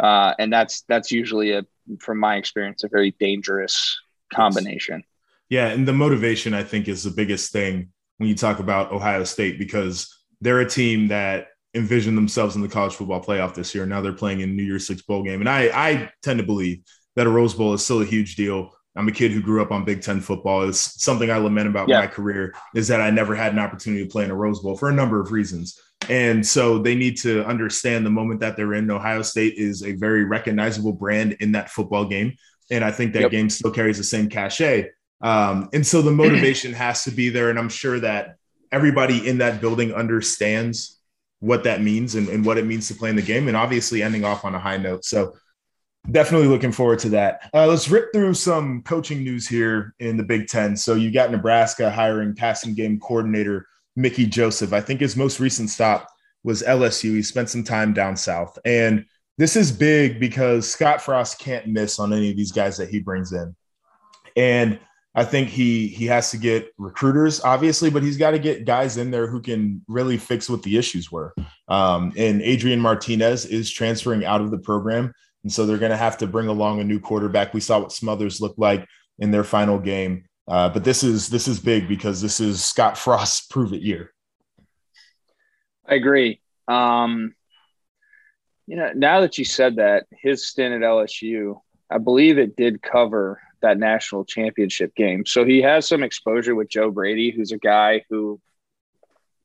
[0.00, 1.64] uh, and that's that's usually a,
[2.00, 3.98] from my experience, a very dangerous
[4.32, 5.04] combination.
[5.48, 9.24] Yeah, and the motivation I think is the biggest thing when you talk about Ohio
[9.24, 13.86] State because they're a team that envisioned themselves in the college football playoff this year.
[13.86, 16.82] Now they're playing in New Year's Six bowl game, and I I tend to believe
[17.14, 18.75] that a Rose Bowl is still a huge deal.
[18.96, 20.68] I'm a kid who grew up on Big Ten football.
[20.68, 22.00] It's something I lament about yeah.
[22.00, 24.76] my career is that I never had an opportunity to play in a Rose Bowl
[24.76, 25.80] for a number of reasons.
[26.08, 28.90] And so they need to understand the moment that they're in.
[28.90, 32.36] Ohio State is a very recognizable brand in that football game.
[32.70, 33.30] And I think that yep.
[33.30, 34.90] game still carries the same cachet.
[35.20, 37.50] Um, and so the motivation has to be there.
[37.50, 38.36] And I'm sure that
[38.72, 40.98] everybody in that building understands
[41.40, 43.48] what that means and, and what it means to play in the game.
[43.48, 45.04] And obviously ending off on a high note.
[45.04, 45.34] So
[46.10, 47.48] definitely looking forward to that.
[47.54, 50.76] Uh, let's rip through some coaching news here in the Big Ten.
[50.76, 53.66] So you got Nebraska hiring passing game coordinator
[53.96, 54.72] Mickey Joseph.
[54.72, 56.08] I think his most recent stop
[56.44, 57.14] was LSU.
[57.14, 58.58] He spent some time down south.
[58.64, 59.04] And
[59.38, 63.00] this is big because Scott Frost can't miss on any of these guys that he
[63.00, 63.54] brings in.
[64.36, 64.78] And
[65.14, 68.98] I think he he has to get recruiters, obviously, but he's got to get guys
[68.98, 71.34] in there who can really fix what the issues were.
[71.68, 75.14] Um, and Adrian Martinez is transferring out of the program.
[75.46, 77.54] And so they're going to have to bring along a new quarterback.
[77.54, 78.84] We saw what Smothers looked like
[79.20, 80.24] in their final game.
[80.48, 84.12] Uh, but this is this is big because this is Scott Frost's prove it year.
[85.88, 86.40] I agree.
[86.66, 87.36] Um,
[88.66, 92.82] you know, now that you said that, his stint at LSU, I believe it did
[92.82, 95.24] cover that national championship game.
[95.26, 98.40] So he has some exposure with Joe Brady, who's a guy who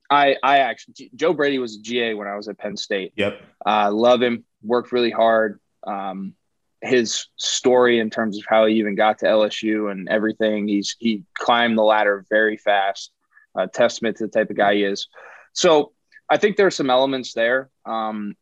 [0.10, 3.14] I I actually Joe Brady was a GA when I was at Penn State.
[3.18, 3.40] Yep.
[3.64, 4.46] I uh, love him.
[4.64, 6.36] Worked really hard um,
[6.82, 10.68] his story in terms of how he even got to LSU and everything.
[10.68, 13.12] He's he climbed the ladder very fast.
[13.56, 15.08] A testament to the type of guy he is.
[15.52, 15.92] So
[16.30, 17.70] I think there are some elements there.
[17.86, 18.36] Um,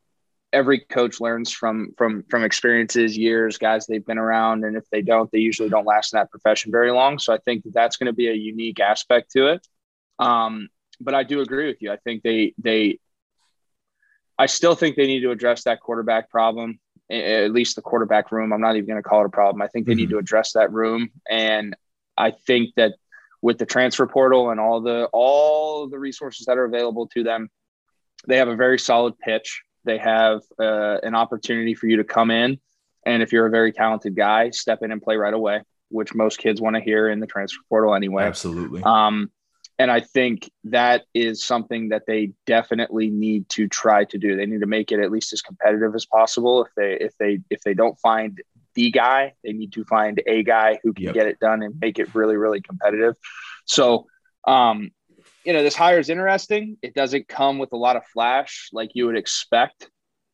[0.54, 5.02] every coach learns from from from experiences, years, guys they've been around, and if they
[5.02, 7.17] don't, they usually don't last in that profession very long.
[7.17, 9.67] So I think that that's going to be a unique aspect to it.
[10.19, 10.69] Um,
[11.02, 11.91] but I do agree with you.
[11.91, 12.99] I think they they
[14.38, 18.54] I still think they need to address that quarterback problem at least the quarterback room.
[18.54, 19.62] I'm not even going to call it a problem.
[19.62, 20.00] I think they mm-hmm.
[20.00, 21.76] need to address that room, and
[22.17, 22.93] I think that
[23.41, 27.50] with the transfer portal and all the all the resources that are available to them,
[28.28, 29.62] they have a very solid pitch.
[29.86, 32.60] They have uh, an opportunity for you to come in,
[33.06, 36.38] and if you're a very talented guy, step in and play right away, which most
[36.38, 38.26] kids want to hear in the transfer portal anyway.
[38.26, 38.84] Absolutely.
[38.84, 39.32] Um,
[39.79, 44.35] and I think that is something that they definitely need to try to do.
[44.35, 46.65] They need to make it at least as competitive as possible.
[46.65, 48.39] If they if they if they don't find
[48.75, 51.13] the guy, they need to find a guy who can yep.
[51.13, 53.15] get it done and make it really really competitive.
[53.63, 54.07] So,
[54.45, 54.91] um,
[55.45, 56.77] you know, this hire is interesting.
[56.81, 59.89] It doesn't come with a lot of flash like you would expect,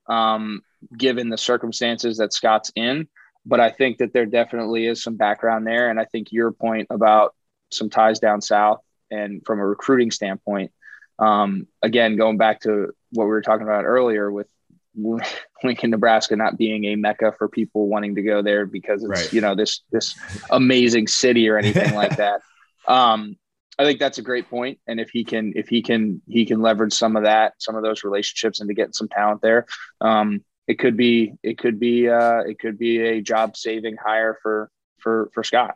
[0.09, 0.61] um,
[0.97, 3.07] given the circumstances that Scott's in.
[3.45, 6.87] But I think that there definitely is some background there, and I think your point
[6.89, 7.35] about
[7.71, 8.79] some ties down south
[9.11, 10.71] and from a recruiting standpoint,
[11.19, 14.47] um, again, going back to what we were talking about earlier with
[15.63, 19.33] Lincoln, Nebraska not being a mecca for people wanting to go there because it's right.
[19.33, 20.15] you know this this
[20.49, 22.41] amazing city or anything like that.
[22.87, 23.37] Um,
[23.77, 26.61] I think that's a great point, and if he can if he can he can
[26.61, 29.65] leverage some of that some of those relationships into getting some talent there,
[29.99, 34.37] um, it could be it could be uh, it could be a job saving hire
[34.41, 35.75] for for for Scott.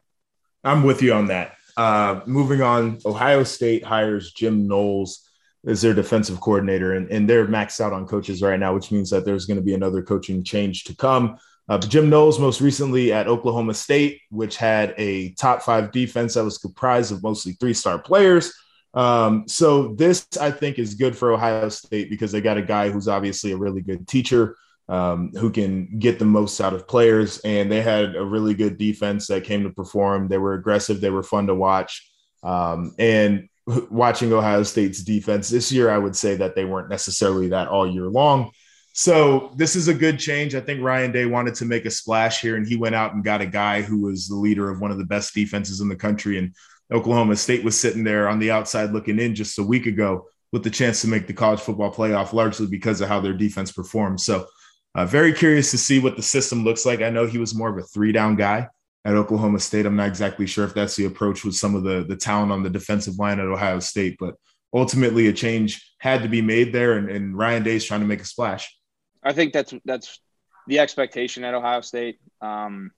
[0.63, 1.58] I'm with you on that.
[1.79, 5.29] Uh, moving on, Ohio State hires Jim Knowles
[5.65, 9.09] as their defensive coordinator, and, and they're maxed out on coaches right now, which means
[9.11, 11.37] that there's going to be another coaching change to come.
[11.69, 16.43] Uh, Jim Knowles, most recently at Oklahoma State, which had a top five defense that
[16.43, 18.53] was comprised of mostly three star players.
[18.93, 22.89] Um, so, this I think is good for Ohio State because they got a guy
[22.89, 24.57] who's obviously a really good teacher
[24.89, 27.39] um, who can get the most out of players.
[27.39, 30.27] And they had a really good defense that came to perform.
[30.27, 32.11] They were aggressive, they were fun to watch.
[32.43, 33.47] Um, and
[33.89, 37.87] watching Ohio State's defense this year, I would say that they weren't necessarily that all
[37.87, 38.51] year long.
[38.93, 40.55] So this is a good change.
[40.55, 43.23] I think Ryan Day wanted to make a splash here, and he went out and
[43.23, 45.95] got a guy who was the leader of one of the best defenses in the
[45.95, 46.37] country.
[46.37, 46.53] And
[46.91, 50.63] Oklahoma State was sitting there on the outside looking in just a week ago with
[50.63, 54.19] the chance to make the college football playoff, largely because of how their defense performed.
[54.19, 54.47] So,
[54.95, 57.01] uh, very curious to see what the system looks like.
[57.01, 58.67] I know he was more of a three down guy
[59.05, 59.85] at Oklahoma State.
[59.85, 62.63] I'm not exactly sure if that's the approach with some of the the talent on
[62.63, 64.35] the defensive line at Ohio State, but
[64.73, 68.21] ultimately a change had to be made there, and, and Ryan Day's trying to make
[68.21, 68.75] a splash.
[69.23, 70.19] I think that's that's
[70.67, 72.91] the expectation at Ohio State, um,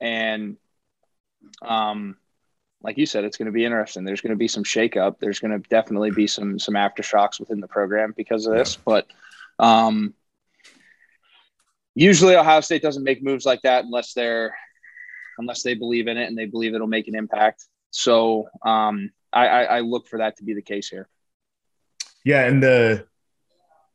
[0.00, 0.56] and
[1.62, 2.16] um,
[2.82, 4.04] like you said, it's going to be interesting.
[4.04, 5.16] There's going to be some shakeup.
[5.18, 8.76] There's going to definitely be some some aftershocks within the program because of this.
[8.76, 9.06] But
[9.58, 10.14] um,
[11.94, 14.54] usually, Ohio State doesn't make moves like that unless they're
[15.38, 17.64] unless they believe in it and they believe it'll make an impact.
[17.90, 21.08] So um, I, I, I look for that to be the case here.
[22.24, 23.06] Yeah, and the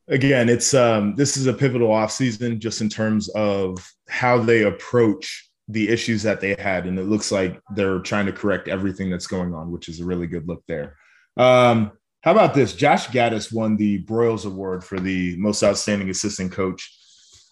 [0.08, 3.78] again, it's um, this is a pivotal offseason just in terms of
[4.10, 8.32] how they approach the issues that they had, and it looks like they're trying to
[8.32, 10.96] correct everything that's going on, which is a really good look there.
[11.38, 12.74] Um, how about this?
[12.74, 16.92] Josh Gattis won the Broyles Award for the most outstanding assistant coach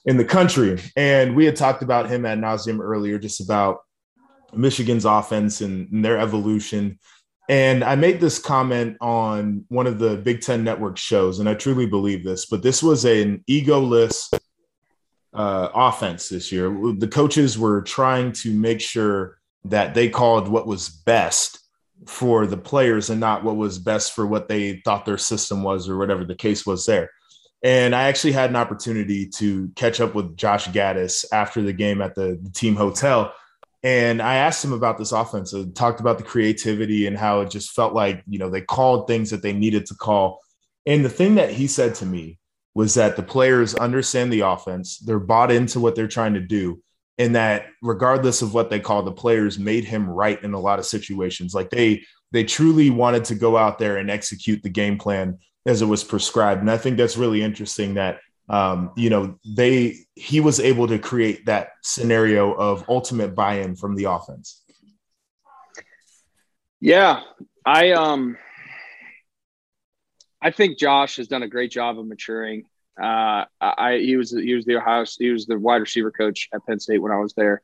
[0.05, 3.79] in the country, and we had talked about him at nauseum earlier, just about
[4.53, 6.99] Michigan's offense and, and their evolution
[7.49, 11.55] and I made this comment on one of the Big Ten Network shows, and I
[11.55, 14.33] truly believe this, but this was an egoless
[15.33, 16.69] uh, offense this year.
[16.97, 21.59] The coaches were trying to make sure that they called what was best
[22.05, 25.89] for the players and not what was best for what they thought their system was
[25.89, 27.09] or whatever the case was there.
[27.63, 32.01] And I actually had an opportunity to catch up with Josh Gattis after the game
[32.01, 33.33] at the, the team hotel
[33.83, 35.53] and I asked him about this offense.
[35.53, 39.07] I talked about the creativity and how it just felt like, you know, they called
[39.07, 40.39] things that they needed to call.
[40.85, 42.39] And the thing that he said to me
[42.73, 46.81] was that the players understand the offense, they're bought into what they're trying to do.
[47.17, 50.79] And that regardless of what they call the players made him right in a lot
[50.79, 51.53] of situations.
[51.53, 55.81] Like they they truly wanted to go out there and execute the game plan as
[55.81, 56.61] it was prescribed.
[56.61, 60.99] And I think that's really interesting that um, you know, they he was able to
[60.99, 64.61] create that scenario of ultimate buy-in from the offense.
[66.79, 67.21] Yeah,
[67.65, 68.37] I um,
[70.41, 72.65] I think Josh has done a great job of maturing.
[73.01, 76.65] Uh, I he was he was the Ohio he was the wide receiver coach at
[76.65, 77.61] Penn State when I was there,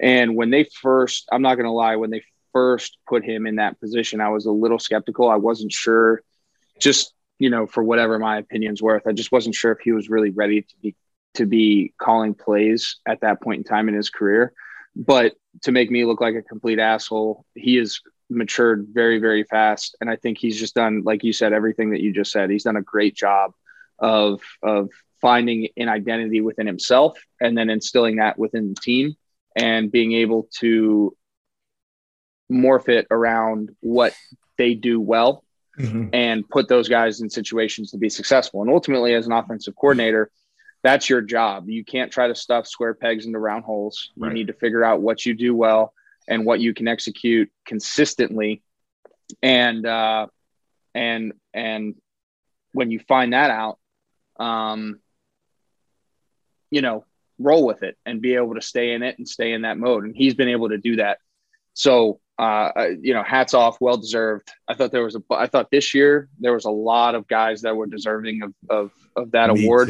[0.00, 3.56] and when they first, I'm not going to lie, when they first put him in
[3.56, 5.28] that position, I was a little skeptical.
[5.28, 6.22] I wasn't sure,
[6.80, 9.06] just you know, for whatever my opinion's worth.
[9.06, 10.96] I just wasn't sure if he was really ready to be
[11.34, 14.52] to be calling plays at that point in time in his career.
[14.94, 19.96] But to make me look like a complete asshole, he has matured very, very fast.
[20.00, 22.50] And I think he's just done, like you said, everything that you just said.
[22.50, 23.52] He's done a great job
[23.98, 29.14] of of finding an identity within himself and then instilling that within the team
[29.56, 31.16] and being able to
[32.50, 34.14] morph it around what
[34.58, 35.43] they do well
[35.78, 36.08] mm-hmm.
[36.12, 38.62] and put those guys in situations to be successful.
[38.62, 40.30] And ultimately, as an offensive coordinator,
[40.82, 41.68] that's your job.
[41.68, 44.10] You can't try to stuff square pegs into round holes.
[44.16, 45.94] You need to figure out what you do well
[46.28, 48.62] and what you can execute consistently.
[49.42, 50.26] And uh,
[50.94, 51.94] and and
[52.72, 53.78] when you find that out,
[54.38, 55.00] um,
[56.70, 57.06] you know,
[57.38, 60.04] roll with it and be able to stay in it and stay in that mode.
[60.04, 61.18] And he's been able to do that.
[61.72, 64.50] So uh, you know, hats off, well deserved.
[64.66, 67.62] I thought there was a, I thought this year there was a lot of guys
[67.62, 69.88] that were deserving of of, of that Me award,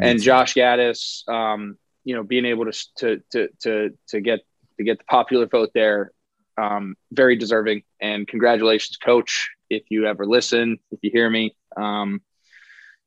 [0.00, 0.24] and too.
[0.24, 4.40] Josh Gattis, um, you know, being able to to to to to get
[4.78, 6.12] to get the popular vote there,
[6.58, 7.82] um, very deserving.
[8.00, 12.20] And congratulations, Coach, if you ever listen, if you hear me, um,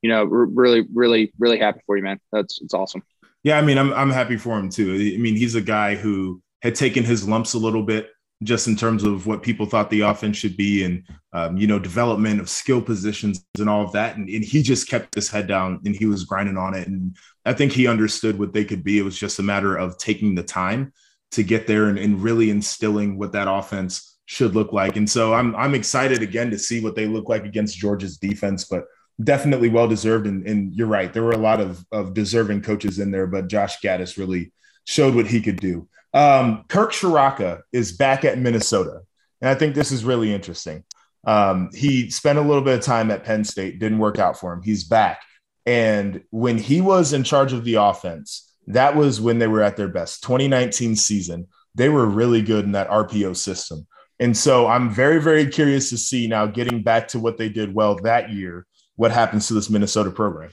[0.01, 2.20] you know, r- really, really, really happy for you, man.
[2.32, 3.03] That's it's awesome.
[3.43, 4.93] Yeah, I mean, I'm I'm happy for him too.
[5.16, 8.09] I mean, he's a guy who had taken his lumps a little bit
[8.43, 11.79] just in terms of what people thought the offense should be and um, you know
[11.79, 15.47] development of skill positions and all of that and, and, he just kept his head
[15.47, 17.15] down and he was grinding on it and
[17.45, 20.36] i think he understood what they could be it was just a matter of taking
[20.36, 20.91] the time
[21.31, 24.95] to get there and, and really instilling what that offense should look like.
[24.95, 28.65] And so I'm I'm excited again to see what they look like against Georgia's defense,
[28.65, 28.86] but
[29.23, 30.27] definitely well deserved.
[30.27, 33.47] And, and you're right, there were a lot of, of deserving coaches in there, but
[33.47, 34.51] Josh Gattis really
[34.86, 35.88] showed what he could do.
[36.16, 39.01] Um, Kirk Ciarrocca is back at Minnesota,
[39.41, 40.84] and I think this is really interesting.
[41.28, 44.53] Um, he spent a little bit of time at Penn State, didn't work out for
[44.53, 44.61] him.
[44.63, 45.22] He's back.
[45.66, 49.76] And when he was in charge of the offense, that was when they were at
[49.76, 50.24] their best.
[50.24, 53.86] 2019 season, they were really good in that RPO system.
[54.20, 57.74] And so I'm very, very curious to see now getting back to what they did
[57.74, 60.51] well that year, what happens to this Minnesota program.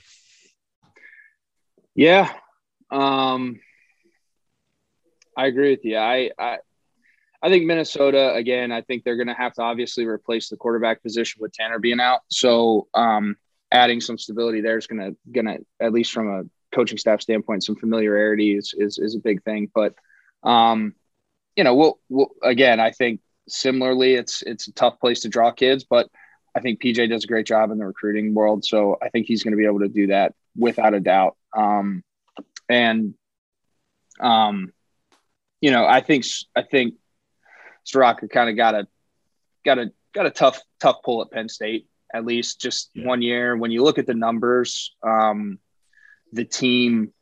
[1.95, 2.31] Yeah.
[2.91, 3.59] Um,
[5.37, 5.97] I agree with you.
[5.97, 6.57] I, I,
[7.41, 8.71] I think Minnesota again.
[8.71, 11.99] I think they're going to have to obviously replace the quarterback position with Tanner being
[11.99, 12.21] out.
[12.29, 13.35] So um,
[13.71, 17.21] adding some stability there is going to going to at least from a coaching staff
[17.21, 19.69] standpoint, some familiarity is is, is a big thing.
[19.73, 19.93] But
[20.43, 20.95] um,
[21.55, 22.79] you know, we'll, we'll again.
[22.79, 26.09] I think similarly, it's it's a tough place to draw kids, but
[26.55, 28.63] I think PJ does a great job in the recruiting world.
[28.63, 31.35] So I think he's going to be able to do that without a doubt.
[31.55, 32.03] Um,
[32.69, 33.15] and
[34.19, 34.71] um,
[35.63, 36.95] you know, I think I think
[37.85, 38.85] Ciarrocca kind of got a
[39.63, 43.07] got a got a tough tough pull at Penn State at least just yeah.
[43.07, 43.55] one year.
[43.55, 45.59] When you look at the numbers, um,
[46.33, 47.13] the team,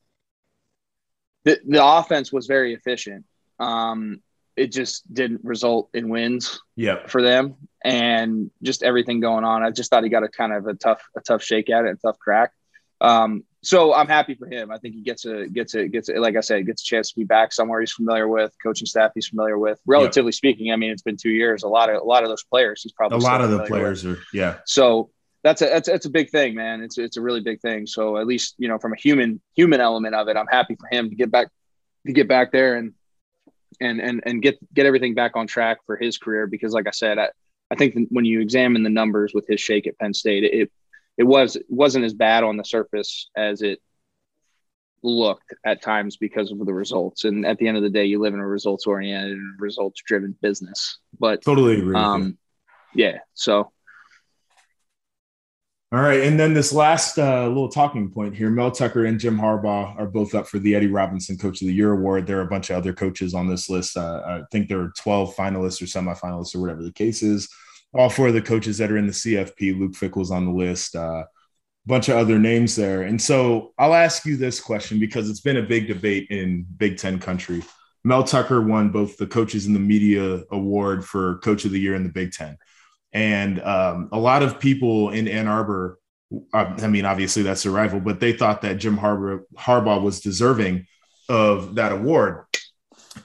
[1.46, 3.26] the the offense was very efficient.
[3.60, 4.24] Um,
[4.56, 7.06] it just didn't result in wins yeah.
[7.06, 9.62] for them and just everything going on.
[9.62, 11.92] I just thought he got a kind of a tough a tough shake at it,
[11.92, 12.54] a tough crack.
[13.02, 14.72] Um, so I'm happy for him.
[14.72, 17.09] I think he gets a gets a gets a, like I said, gets a chance
[17.12, 19.80] to be back somewhere he's familiar with, coaching staff he's familiar with.
[19.86, 20.36] Relatively yep.
[20.36, 21.64] speaking, I mean, it's been two years.
[21.64, 24.03] A lot of a lot of those players he's probably a lot of the players
[24.03, 24.18] with.
[24.18, 24.57] are yeah.
[24.66, 25.12] So
[25.43, 26.82] that's a that's that's a big thing, man.
[26.82, 27.86] It's it's a really big thing.
[27.86, 30.88] So at least you know from a human human element of it, I'm happy for
[30.91, 31.49] him to get back
[32.07, 32.93] to get back there and
[33.80, 36.91] and and and get get everything back on track for his career because like I
[36.91, 37.30] said, I
[37.70, 40.72] I think when you examine the numbers with his shake at Penn State, it
[41.22, 43.80] it was it wasn't as bad on the surface as it
[45.03, 47.26] looked at times because of the results.
[47.26, 50.01] And at the end of the day, you live in a results oriented and results
[50.03, 50.97] driven business.
[51.19, 51.95] But totally agree.
[51.95, 52.39] Um,
[52.95, 53.19] yeah.
[53.36, 53.72] So.
[55.93, 59.38] All right, and then this last uh, little talking point here: Mel Tucker and Jim
[59.38, 62.26] Harbaugh are both up for the Eddie Robinson Coach of the Year award.
[62.26, 63.97] There are a bunch of other coaches on this list.
[63.97, 67.49] Uh, I think there are twelve finalists or semifinalists or whatever the case is
[67.94, 69.80] all four of the coaches that are in the CFP.
[69.80, 70.96] Luke Fickell's on the list.
[70.96, 71.24] A uh,
[71.86, 73.04] bunch of other names there.
[73.04, 76.98] And so I'll ask you this question because it's been a big debate in Big
[76.98, 77.64] Ten country.
[78.04, 81.96] Mel Tucker won both the Coaches in the Media Award for Coach of the Year
[81.96, 82.58] in the Big Ten.
[83.14, 86.00] And um, a lot of people in Ann Arbor,
[86.54, 90.88] uh, I mean, obviously that's a rival, but they thought that Jim Harbaugh was deserving
[91.30, 92.46] of that award.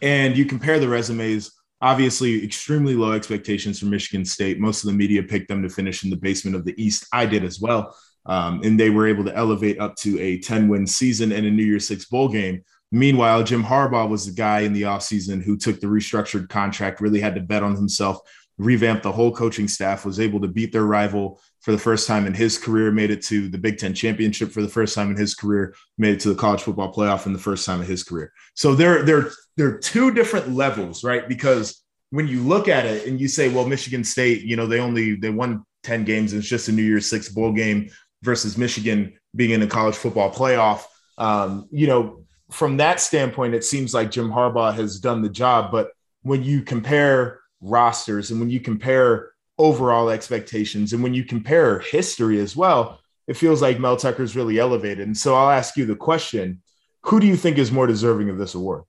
[0.03, 4.59] And you compare the resumes obviously extremely low expectations for Michigan State.
[4.59, 7.07] Most of the media picked them to finish in the basement of the East.
[7.13, 7.97] I did as well.
[8.25, 11.51] Um, and they were able to elevate up to a 10 win season and a
[11.51, 12.63] New Year's Six bowl game.
[12.93, 17.21] Meanwhile, Jim Harbaugh was the guy in the offseason who took the restructured contract, really
[17.21, 18.19] had to bet on himself,
[18.59, 22.29] revamped the whole coaching staff, was able to beat their rival for the first time
[22.29, 25.17] in his career, made it to the Big Ten championship for the first time in
[25.17, 28.05] his career, made it to the college football playoff in the first time in his
[28.05, 28.33] career.
[28.55, 31.29] So there, there, there are two different levels, right?
[31.29, 34.79] Because when you look at it and you say, well, Michigan State, you know, they
[34.79, 37.91] only they won 10 games and it's just a New Year's Six bowl game
[38.23, 40.85] versus Michigan being in the college football playoff.
[41.19, 45.73] Um, you know, from that standpoint, it seems like Jim Harbaugh has done the job.
[45.73, 45.91] But
[46.23, 52.41] when you compare rosters and when you compare overall expectations and when you compare history
[52.41, 55.07] as well, it feels like Mel Tucker's really elevated.
[55.07, 56.63] And so I'll ask you the question
[57.03, 58.83] who do you think is more deserving of this award?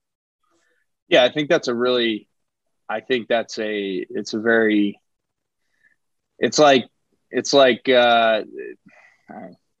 [1.08, 2.28] Yeah, I think that's a really,
[2.88, 5.00] I think that's a, it's a very,
[6.38, 6.86] it's like,
[7.30, 8.42] it's like, uh,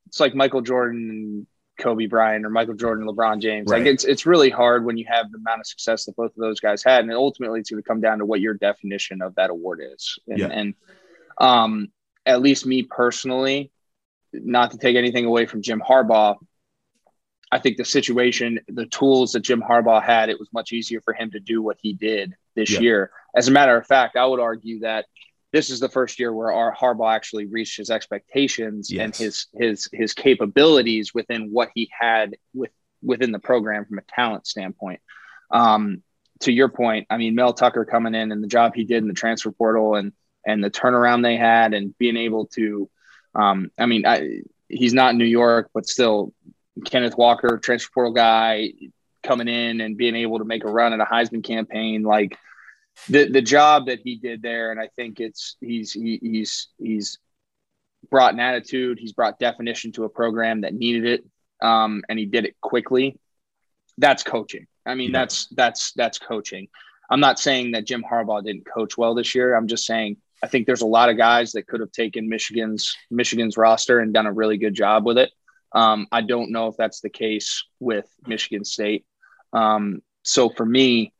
[0.06, 1.46] it's like Michael Jordan,
[1.78, 3.70] Kobe Bryant, or Michael Jordan, LeBron James.
[3.70, 3.78] Right.
[3.78, 6.36] Like it's, it's really hard when you have the amount of success that both of
[6.36, 7.04] those guys had.
[7.04, 10.18] And ultimately it's going to come down to what your definition of that award is.
[10.26, 10.48] And, yeah.
[10.48, 10.74] and
[11.38, 11.88] um,
[12.26, 13.70] at least me personally,
[14.32, 16.36] not to take anything away from Jim Harbaugh,
[17.50, 21.14] I think the situation, the tools that Jim Harbaugh had, it was much easier for
[21.14, 22.80] him to do what he did this yeah.
[22.80, 23.10] year.
[23.34, 25.06] As a matter of fact, I would argue that
[25.52, 29.04] this is the first year where our Harbaugh actually reached his expectations yes.
[29.04, 32.70] and his his his capabilities within what he had with
[33.02, 35.00] within the program from a talent standpoint.
[35.50, 36.02] Um,
[36.40, 39.08] to your point, I mean Mel Tucker coming in and the job he did in
[39.08, 40.12] the transfer portal and
[40.46, 42.88] and the turnaround they had and being able to,
[43.34, 46.32] um, I mean, I, he's not in New York, but still
[46.86, 48.72] Kenneth Walker, transfer portal guy,
[49.22, 52.38] coming in and being able to make a run at a Heisman campaign, like
[53.08, 57.18] the the job that he did there, and I think it's he's he, he's he's
[58.10, 61.24] brought an attitude, he's brought definition to a program that needed it,
[61.66, 63.18] um, and he did it quickly.
[63.96, 64.66] That's coaching.
[64.86, 65.20] I mean, yeah.
[65.20, 66.68] that's that's that's coaching.
[67.10, 69.54] I'm not saying that Jim Harbaugh didn't coach well this year.
[69.54, 72.96] I'm just saying I think there's a lot of guys that could have taken Michigan's
[73.10, 75.30] Michigan's roster and done a really good job with it.
[75.72, 79.04] Um, I don't know if that's the case with Michigan State.
[79.52, 81.12] Um, so for me,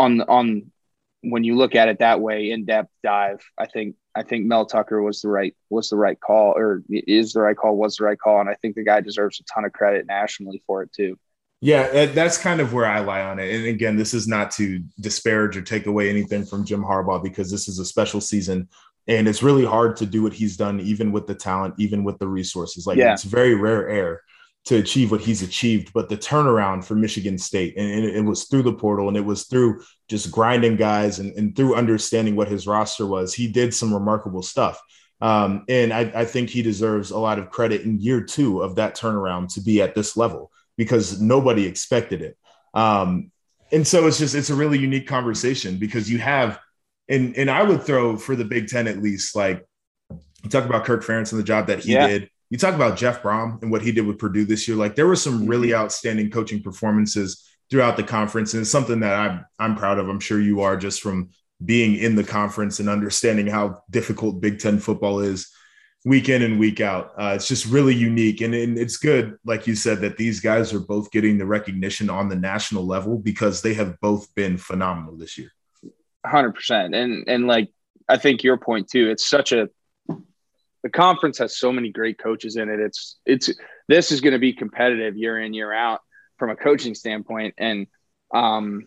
[0.00, 0.70] on on
[1.22, 4.66] when you look at it that way, in depth dive, I think I think Mel
[4.66, 8.04] Tucker was the right was the right call, or is the right call, was the
[8.04, 10.92] right call, and I think the guy deserves a ton of credit nationally for it
[10.92, 11.18] too.
[11.62, 13.54] Yeah, that's kind of where I lie on it.
[13.54, 17.50] And again, this is not to disparage or take away anything from Jim Harbaugh because
[17.50, 18.66] this is a special season
[19.08, 22.18] and it's really hard to do what he's done, even with the talent, even with
[22.18, 22.86] the resources.
[22.86, 23.12] Like yeah.
[23.12, 24.22] it's very rare air
[24.66, 25.92] to achieve what he's achieved.
[25.92, 29.44] But the turnaround for Michigan State, and, it was through the portal and it was
[29.44, 33.34] through just grinding guys and, and through understanding what his roster was.
[33.34, 34.80] He did some remarkable stuff.
[35.20, 38.76] Um, and I, I think he deserves a lot of credit in year two of
[38.76, 42.38] that turnaround to be at this level because nobody expected it.
[42.72, 43.30] Um,
[43.72, 46.58] and so it's just it's a really unique conversation because you have
[47.08, 49.64] and and I would throw for the Big Ten at least like
[50.42, 52.06] you talk about Kirk Ferentz and the job that he yeah.
[52.06, 52.30] did.
[52.50, 54.76] You talk about Jeff Brohm and what he did with Purdue this year.
[54.76, 55.82] Like there were some really mm-hmm.
[55.82, 60.08] outstanding coaching performances throughout the conference, and it's something that I'm I'm proud of.
[60.08, 61.30] I'm sure you are just from
[61.64, 65.50] being in the conference and understanding how difficult Big Ten football is
[66.04, 67.12] week in and week out.
[67.18, 68.40] Uh, it's just really unique.
[68.40, 72.08] And, and, it's good, like you said, that these guys are both getting the recognition
[72.08, 75.50] on the national level because they have both been phenomenal this year.
[76.26, 76.96] 100%.
[76.96, 77.68] And, and like,
[78.08, 79.68] I think your point too, it's such a,
[80.82, 82.80] the conference has so many great coaches in it.
[82.80, 83.50] It's, it's,
[83.88, 86.00] this is going to be competitive year in, year out
[86.38, 87.54] from a coaching standpoint.
[87.58, 87.86] And,
[88.32, 88.86] um,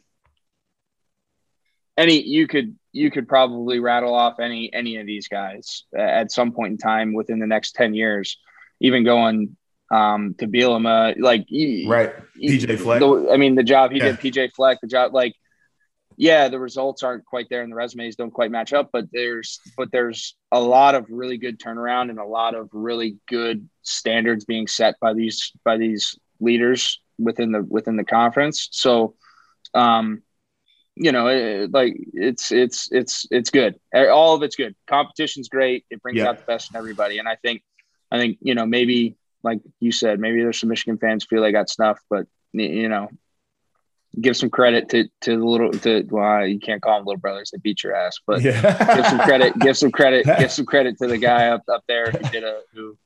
[1.95, 6.51] any, you could, you could probably rattle off any any of these guys at some
[6.51, 8.37] point in time within the next 10 years
[8.83, 9.55] even going
[9.91, 11.45] um, to Bielema, like
[11.87, 12.99] right, PJ Fleck.
[12.99, 14.11] The, I mean, the job he yeah.
[14.11, 15.35] did, PJ Fleck, the job, like,
[16.17, 18.89] yeah, the results aren't quite there, and the resumes don't quite match up.
[18.91, 23.17] But there's, but there's a lot of really good turnaround and a lot of really
[23.27, 28.69] good standards being set by these by these leaders within the within the conference.
[28.71, 29.15] So,
[29.73, 30.21] um,
[30.95, 33.79] you know, it, like it's it's it's it's good.
[33.93, 34.75] All of it's good.
[34.87, 35.85] Competition's great.
[35.89, 36.29] It brings yeah.
[36.29, 37.19] out the best in everybody.
[37.19, 37.63] And I think,
[38.11, 41.51] I think you know maybe like you said, maybe there's some Michigan fans feel they
[41.51, 43.09] got snuffed, but you know,
[44.19, 47.51] give some credit to to the little to well, you can't call them little brothers.
[47.51, 48.95] They beat your ass, but yeah.
[48.95, 49.59] give some credit.
[49.59, 50.25] Give some credit.
[50.39, 52.97] give some credit to the guy up up there who did a who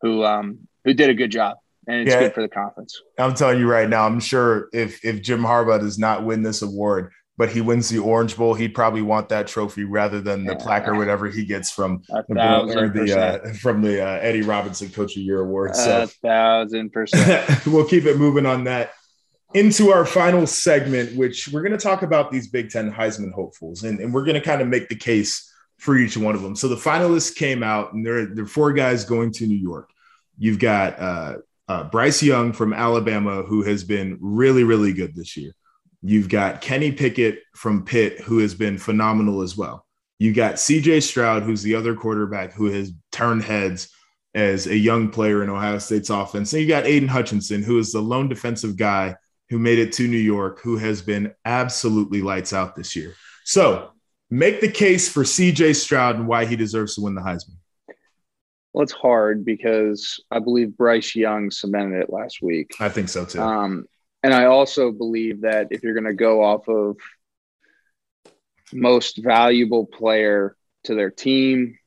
[0.00, 3.00] who um who did a good job and it's yeah, good for the conference.
[3.18, 6.62] I'm telling you right now, I'm sure if if Jim Harbaugh does not win this
[6.62, 10.52] award, but he wins the Orange Bowl, he'd probably want that trophy rather than the
[10.52, 10.58] yeah.
[10.58, 14.88] plaque or whatever he gets from the, or the uh, from the uh, Eddie Robinson
[14.90, 15.76] Coach of Year award.
[15.76, 17.66] So a thousand percent.
[17.66, 18.92] we'll keep it moving on that.
[19.54, 23.84] Into our final segment, which we're going to talk about these Big Ten Heisman hopefuls,
[23.84, 26.56] and, and we're going to kind of make the case for each one of them.
[26.56, 29.90] So the finalists came out, and there, are four guys going to New York.
[30.38, 31.34] You've got uh,
[31.68, 35.52] uh, Bryce Young from Alabama, who has been really, really good this year.
[36.02, 39.86] You've got Kenny Pickett from Pitt, who has been phenomenal as well.
[40.18, 43.88] You've got CJ Stroud, who's the other quarterback who has turned heads
[44.34, 46.52] as a young player in Ohio State's offense.
[46.52, 49.16] And you got Aiden Hutchinson, who is the lone defensive guy
[49.54, 53.14] who made it to New York, who has been absolutely lights out this year.
[53.44, 53.92] So
[54.28, 57.54] make the case for CJ Stroud and why he deserves to win the Heisman.
[58.72, 62.72] Well, it's hard because I believe Bryce Young cemented it last week.
[62.80, 63.40] I think so too.
[63.40, 63.86] Um,
[64.24, 66.96] and I also believe that if you're going to go off of
[68.72, 71.78] most valuable player to their team,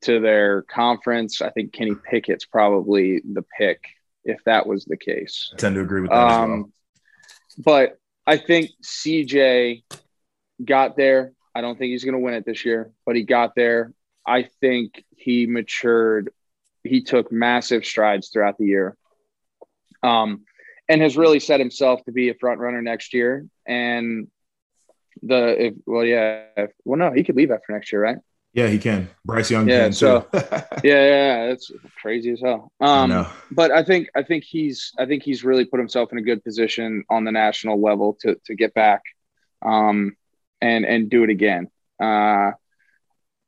[0.00, 3.84] to their conference, I think Kenny Pickett's probably the pick
[4.24, 5.50] if that was the case.
[5.52, 6.16] I tend to agree with that.
[6.16, 6.70] Um, well.
[7.58, 9.82] But I think CJ
[10.64, 11.32] got there.
[11.54, 13.92] I don't think he's going to win it this year, but he got there.
[14.26, 16.32] I think he matured.
[16.84, 18.96] He took massive strides throughout the year.
[20.02, 20.44] Um,
[20.88, 23.46] and has really set himself to be a front runner next year.
[23.66, 24.28] And
[25.22, 28.18] the if, well, yeah, if, well, no, he could leave after next year, right?
[28.52, 29.08] Yeah, he can.
[29.24, 29.68] Bryce Young.
[29.68, 32.70] Yeah, so yeah, yeah, it's crazy as hell.
[32.80, 36.18] Um, I but I think I think he's I think he's really put himself in
[36.18, 39.02] a good position on the national level to to get back,
[39.62, 40.16] um,
[40.60, 41.68] and and do it again.
[42.00, 42.52] Uh,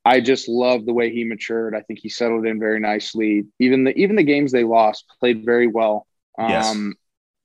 [0.07, 1.75] I just love the way he matured.
[1.75, 3.45] I think he settled in very nicely.
[3.59, 6.07] Even the even the games they lost played very well.
[6.39, 6.95] Um, yes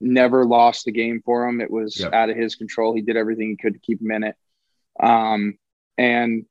[0.00, 1.60] never lost the game for him.
[1.60, 2.12] It was Yep.
[2.12, 2.94] out of his control.
[2.94, 4.36] He did everything he could to keep him in it.
[4.98, 5.58] Um,
[5.98, 6.46] and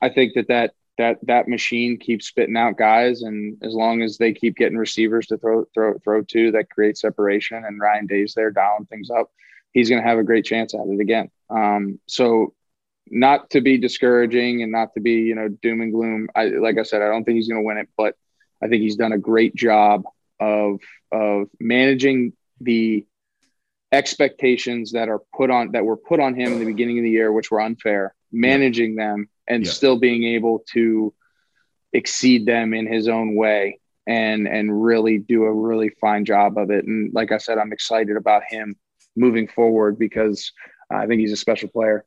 [0.00, 4.18] I think that that that that machine keeps spitting out guys, and as long as
[4.18, 7.64] they keep getting receivers to throw throw throw to, that creates separation.
[7.64, 9.30] And Ryan Day's there dialing things up.
[9.72, 11.30] He's going to have a great chance at it again.
[11.48, 12.54] Um, so,
[13.08, 16.28] not to be discouraging and not to be you know doom and gloom.
[16.34, 18.16] I like I said, I don't think he's going to win it, but
[18.62, 20.04] I think he's done a great job
[20.40, 20.80] of
[21.10, 23.06] of managing the
[23.92, 27.10] expectations that are put on that were put on him in the beginning of the
[27.10, 29.70] year, which were unfair, managing them and Yeah.
[29.70, 31.14] still being able to
[31.92, 36.70] exceed them in his own way and and really do a really fine job of
[36.70, 36.86] it.
[36.86, 38.74] And like I said, I'm excited about him
[39.16, 40.52] moving forward because
[40.90, 42.04] I think he's a special player.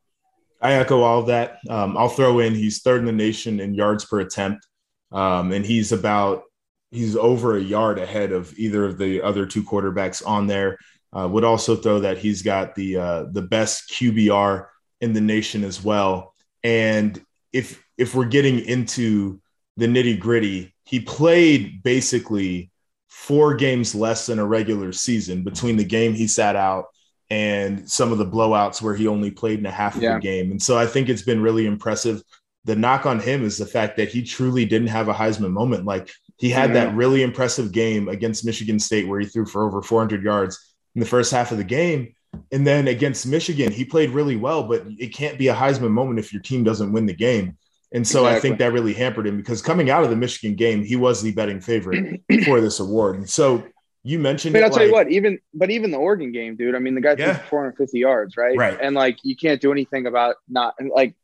[0.62, 1.60] I echo all of that.
[1.70, 4.66] Um, I'll throw in he's third in the nation in yards per attempt,
[5.12, 6.44] um, and he's about
[6.92, 10.78] he's over a yard ahead of either of the other two quarterbacks on there.
[11.16, 14.66] Uh, would also throw that he's got the uh, the best QBR
[15.02, 16.34] in the nation as well.
[16.64, 17.20] And
[17.54, 19.40] if if we're getting into
[19.78, 22.72] the nitty gritty, he played basically
[23.08, 26.86] four games less than a regular season between the game he sat out
[27.30, 30.16] and some of the blowouts where he only played in a half Yeah.
[30.16, 30.52] of the game.
[30.52, 32.22] And so I think it's been really impressive.
[32.66, 35.86] The knock on him is the fact that he truly didn't have a Heisman moment.
[35.86, 39.82] Like he had that really impressive game against Michigan State where he threw for over
[39.82, 40.60] 400 yards
[40.94, 42.15] in the first half of the game.
[42.52, 46.20] And then against Michigan, he played really well, but it can't be a Heisman moment
[46.20, 47.58] if your team doesn't win the game.
[47.94, 50.84] And so I think that really hampered him because coming out of the Michigan game,
[50.84, 53.16] he was the betting favorite for this award.
[53.16, 53.64] And so
[54.04, 56.76] you mentioned, But I'll tell you what, even but even the Oregon game, dude.
[56.76, 57.38] I mean, the guy threw Yeah.
[57.38, 58.58] for 450 yards, right?
[58.58, 58.78] Right.
[58.82, 61.16] And like, you can't do anything about not like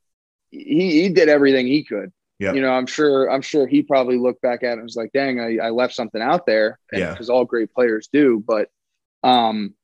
[0.50, 2.12] he he did everything he could.
[2.40, 2.54] Yeah.
[2.54, 5.12] You know, I'm sure I'm sure he probably looked back at it and was like,
[5.14, 7.12] "Dang, I, I left something out there." Yeah.
[7.12, 8.70] Because all great players do, but
[9.24, 9.76] um,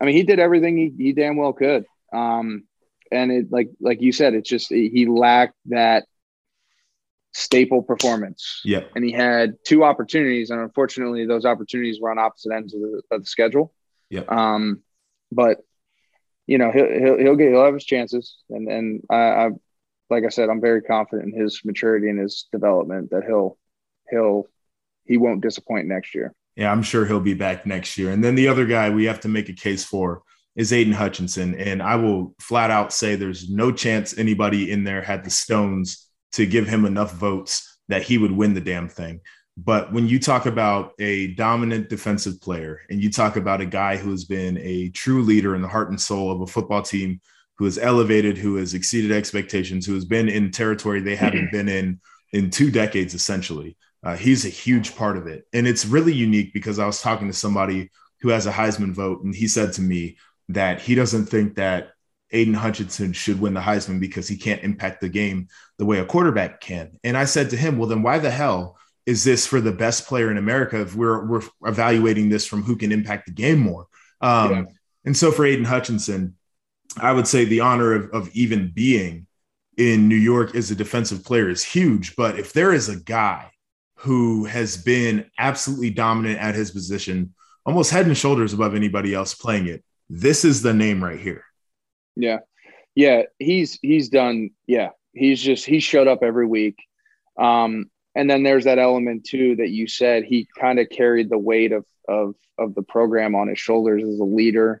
[0.00, 1.84] I mean, he did everything he, he damn well could.
[2.12, 2.64] Um,
[3.10, 6.04] and it like like you said, it's just he lacked that
[7.32, 12.52] staple performance yeah, and he had two opportunities, and unfortunately, those opportunities were on opposite
[12.52, 13.72] ends of the, of the schedule.
[14.10, 14.30] Yep.
[14.30, 14.82] Um,
[15.30, 15.58] but
[16.46, 19.50] you know, he'll he'll, he'll get he'll have his chances, and and I, I,
[20.10, 23.58] like I said, I'm very confident in his maturity and his development that he'll
[24.10, 24.46] he'll
[25.04, 26.34] he won't disappoint next year.
[26.56, 28.10] Yeah, I'm sure he'll be back next year.
[28.10, 30.22] And then the other guy we have to make a case for
[30.56, 31.54] is Aiden Hutchinson.
[31.54, 36.08] And I will flat out say there's no chance anybody in there had the stones
[36.32, 39.20] to give him enough votes that he would win the damn thing.
[39.58, 43.96] But when you talk about a dominant defensive player and you talk about a guy
[43.96, 47.20] who has been a true leader in the heart and soul of a football team
[47.56, 51.68] who has elevated, who has exceeded expectations, who has been in territory they haven't been
[51.68, 52.00] in
[52.32, 53.76] in two decades, essentially.
[54.02, 55.46] Uh, he's a huge part of it.
[55.52, 57.90] And it's really unique because I was talking to somebody
[58.20, 60.16] who has a Heisman vote, and he said to me
[60.48, 61.90] that he doesn't think that
[62.32, 66.04] Aiden Hutchinson should win the Heisman because he can't impact the game the way a
[66.04, 66.98] quarterback can.
[67.04, 68.76] And I said to him, well, then why the hell
[69.06, 72.76] is this for the best player in America if we're, we're evaluating this from who
[72.76, 73.86] can impact the game more?
[74.20, 74.64] Um, Yeah.
[75.04, 76.34] And so for Aiden Hutchinson,
[76.96, 79.28] I would say the honor of, of even being
[79.76, 82.16] in New York as a defensive player is huge.
[82.16, 83.52] But if there is a guy
[83.96, 87.34] who has been absolutely dominant at his position,
[87.64, 91.44] almost head and shoulders above anybody else playing it, this is the name right here.
[92.14, 92.38] Yeah.
[92.94, 93.22] Yeah.
[93.38, 94.50] He's he's done.
[94.66, 94.90] Yeah.
[95.12, 96.78] He's just he showed up every week.
[97.38, 101.38] Um, and then there's that element too that you said he kind of carried the
[101.38, 104.80] weight of of of the program on his shoulders as a leader,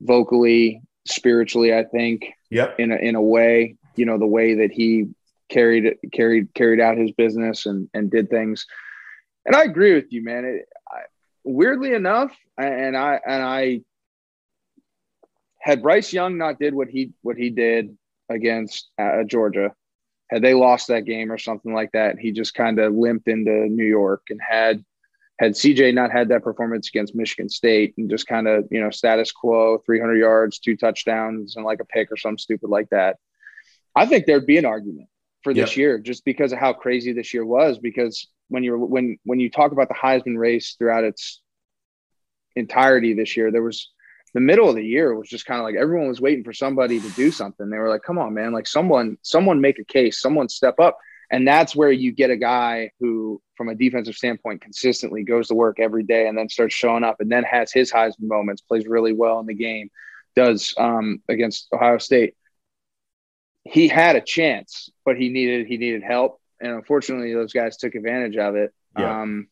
[0.00, 2.78] vocally, spiritually, I think, Yep.
[2.78, 5.08] in a in a way, you know, the way that he
[5.48, 8.66] carried carried carried out his business and and did things.
[9.44, 10.44] And I agree with you, man.
[10.44, 11.02] It, I,
[11.44, 13.82] weirdly enough, and I and I
[15.60, 17.96] had Bryce Young not did what he what he did
[18.28, 19.72] against uh, Georgia,
[20.30, 23.68] had they lost that game or something like that, he just kind of limped into
[23.68, 24.84] New York and had
[25.38, 28.90] had CJ not had that performance against Michigan State and just kind of you know
[28.90, 33.16] status quo, 300 yards, two touchdowns, and like a pick or something stupid like that,
[33.94, 35.08] I think there'd be an argument
[35.46, 35.76] for this Yep.
[35.76, 37.78] year just because of how crazy this year was.
[37.78, 41.40] Because when you're when when you talk about the Heisman race throughout its
[42.56, 43.92] entirety this year, there was
[44.34, 46.98] the middle of the year was just kind of like everyone was waiting for somebody
[46.98, 47.70] to do something.
[47.70, 48.52] They were like, "Come on, man!
[48.52, 50.98] Like someone, someone make a case, someone step up."
[51.30, 55.54] And that's where you get a guy who, from a defensive standpoint, consistently goes to
[55.54, 58.86] work every day and then starts showing up and then has his Heisman moments, plays
[58.86, 59.90] really well in the game,
[60.34, 62.34] does um, against Ohio State.
[63.68, 67.94] He had a chance, but he needed he needed help, and unfortunately, those guys took
[67.94, 68.72] advantage of it.
[68.98, 69.22] Yeah.
[69.22, 69.48] Um,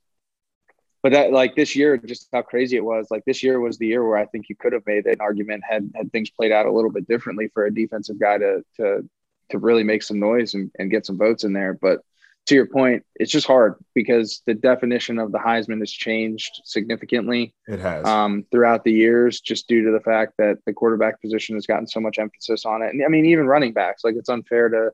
[1.03, 3.09] but that like this year, just how crazy it was.
[3.11, 5.63] Like this year was the year where I think you could have made an argument
[5.69, 9.09] had had things played out a little bit differently for a defensive guy to to
[9.51, 11.75] to really make some noise and, and get some votes in there.
[11.75, 12.01] But
[12.47, 17.55] to your point, it's just hard because the definition of the Heisman has changed significantly.
[17.67, 21.57] It has um, throughout the years, just due to the fact that the quarterback position
[21.57, 22.91] has gotten so much emphasis on it.
[22.91, 24.91] And I mean, even running backs, like it's unfair to.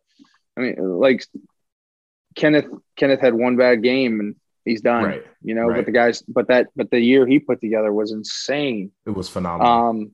[0.57, 1.25] I mean, like
[2.37, 5.05] Kenneth Kenneth had one bad game and he's done.
[5.05, 5.25] Right.
[5.43, 5.77] You know, right.
[5.77, 8.93] but the guys, but that, but the year he put together was insane.
[9.07, 9.73] It was phenomenal.
[9.73, 10.13] Um,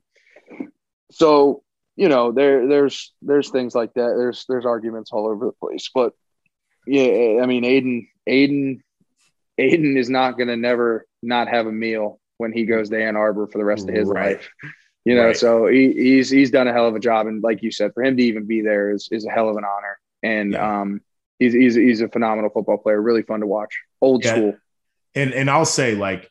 [1.11, 1.62] so
[1.97, 4.14] you know, there there's there's things like that.
[4.16, 6.12] There's there's arguments all over the place, but
[6.87, 8.80] yeah, I mean, Aiden, Aiden,
[9.59, 13.16] Aiden is not going to never not have a meal when he goes to Ann
[13.16, 14.37] Arbor for the rest of his right.
[14.37, 14.51] life.
[15.05, 15.37] You know, right.
[15.37, 18.03] so he, he's he's done a hell of a job, and like you said, for
[18.03, 19.99] him to even be there is is a hell of an honor.
[20.22, 20.80] And yeah.
[20.80, 21.01] um,
[21.39, 24.32] he's he's he's a phenomenal football player, really fun to watch, old yeah.
[24.32, 24.57] school.
[25.14, 26.28] And and I'll say like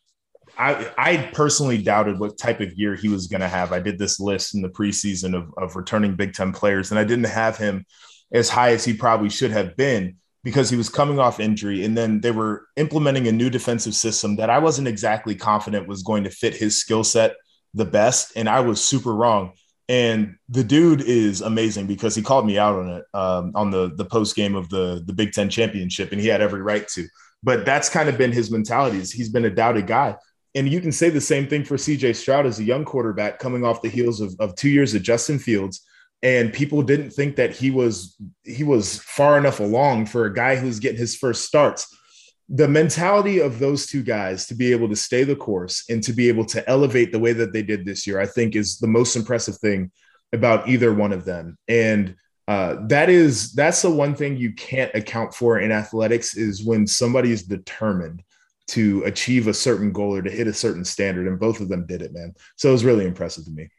[0.58, 3.72] I, I personally doubted what type of year he was going to have.
[3.72, 7.04] I did this list in the preseason of, of returning Big Ten players, and I
[7.04, 7.86] didn't have him
[8.32, 11.84] as high as he probably should have been because he was coming off injury.
[11.84, 16.04] And then they were implementing a new defensive system that I wasn't exactly confident was
[16.04, 17.34] going to fit his skill set
[17.74, 18.32] the best.
[18.36, 19.54] And I was super wrong.
[19.90, 23.92] And the dude is amazing because he called me out on it um, on the
[23.96, 27.08] the post game of the the Big Ten championship, and he had every right to.
[27.44, 28.98] But that's kind of been his mentality.
[28.98, 30.16] He's been a doubted guy.
[30.56, 33.64] And you can say the same thing for CJ Stroud as a young quarterback coming
[33.64, 35.86] off the heels of, of two years of Justin Fields.
[36.24, 40.56] And people didn't think that he was he was far enough along for a guy
[40.56, 41.88] who's getting his first starts.
[42.50, 46.14] The mentality of those two guys to be able to stay the course and to
[46.14, 48.88] be able to elevate the way that they did this year, I think is the
[48.88, 49.92] most impressive thing
[50.34, 51.58] about either one of them.
[51.68, 52.16] And
[52.48, 56.86] uh, that is that's the one thing you can't account for in athletics is when
[56.86, 58.24] somebody is determined
[58.68, 61.28] to achieve a certain goal or to hit a certain standard.
[61.28, 62.34] And both of them did it, man.
[62.56, 63.70] So it was really impressive to me.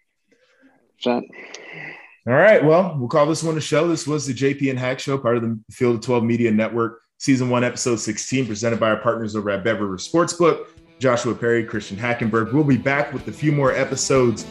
[2.27, 2.65] All right.
[2.65, 3.87] Well, we'll call this one a show.
[3.87, 7.01] This was the JP and Hack Show, part of the Field of 12 Media Network,
[7.19, 10.67] season one, episode 16, presented by our partners over at Rivers Sportsbook,
[10.99, 12.53] Joshua Perry, Christian Hackenberg.
[12.53, 14.45] We'll be back with a few more episodes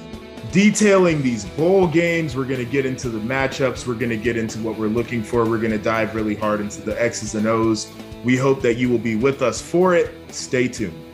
[0.51, 2.35] detailing these bowl games.
[2.35, 3.85] We're going to get into the matchups.
[3.87, 5.43] We're going to get into what we're looking for.
[5.43, 7.91] We're going to dive really hard into the X's and O's
[8.25, 10.11] we hope that you will be with us for it.
[10.33, 11.04] Stay tuned.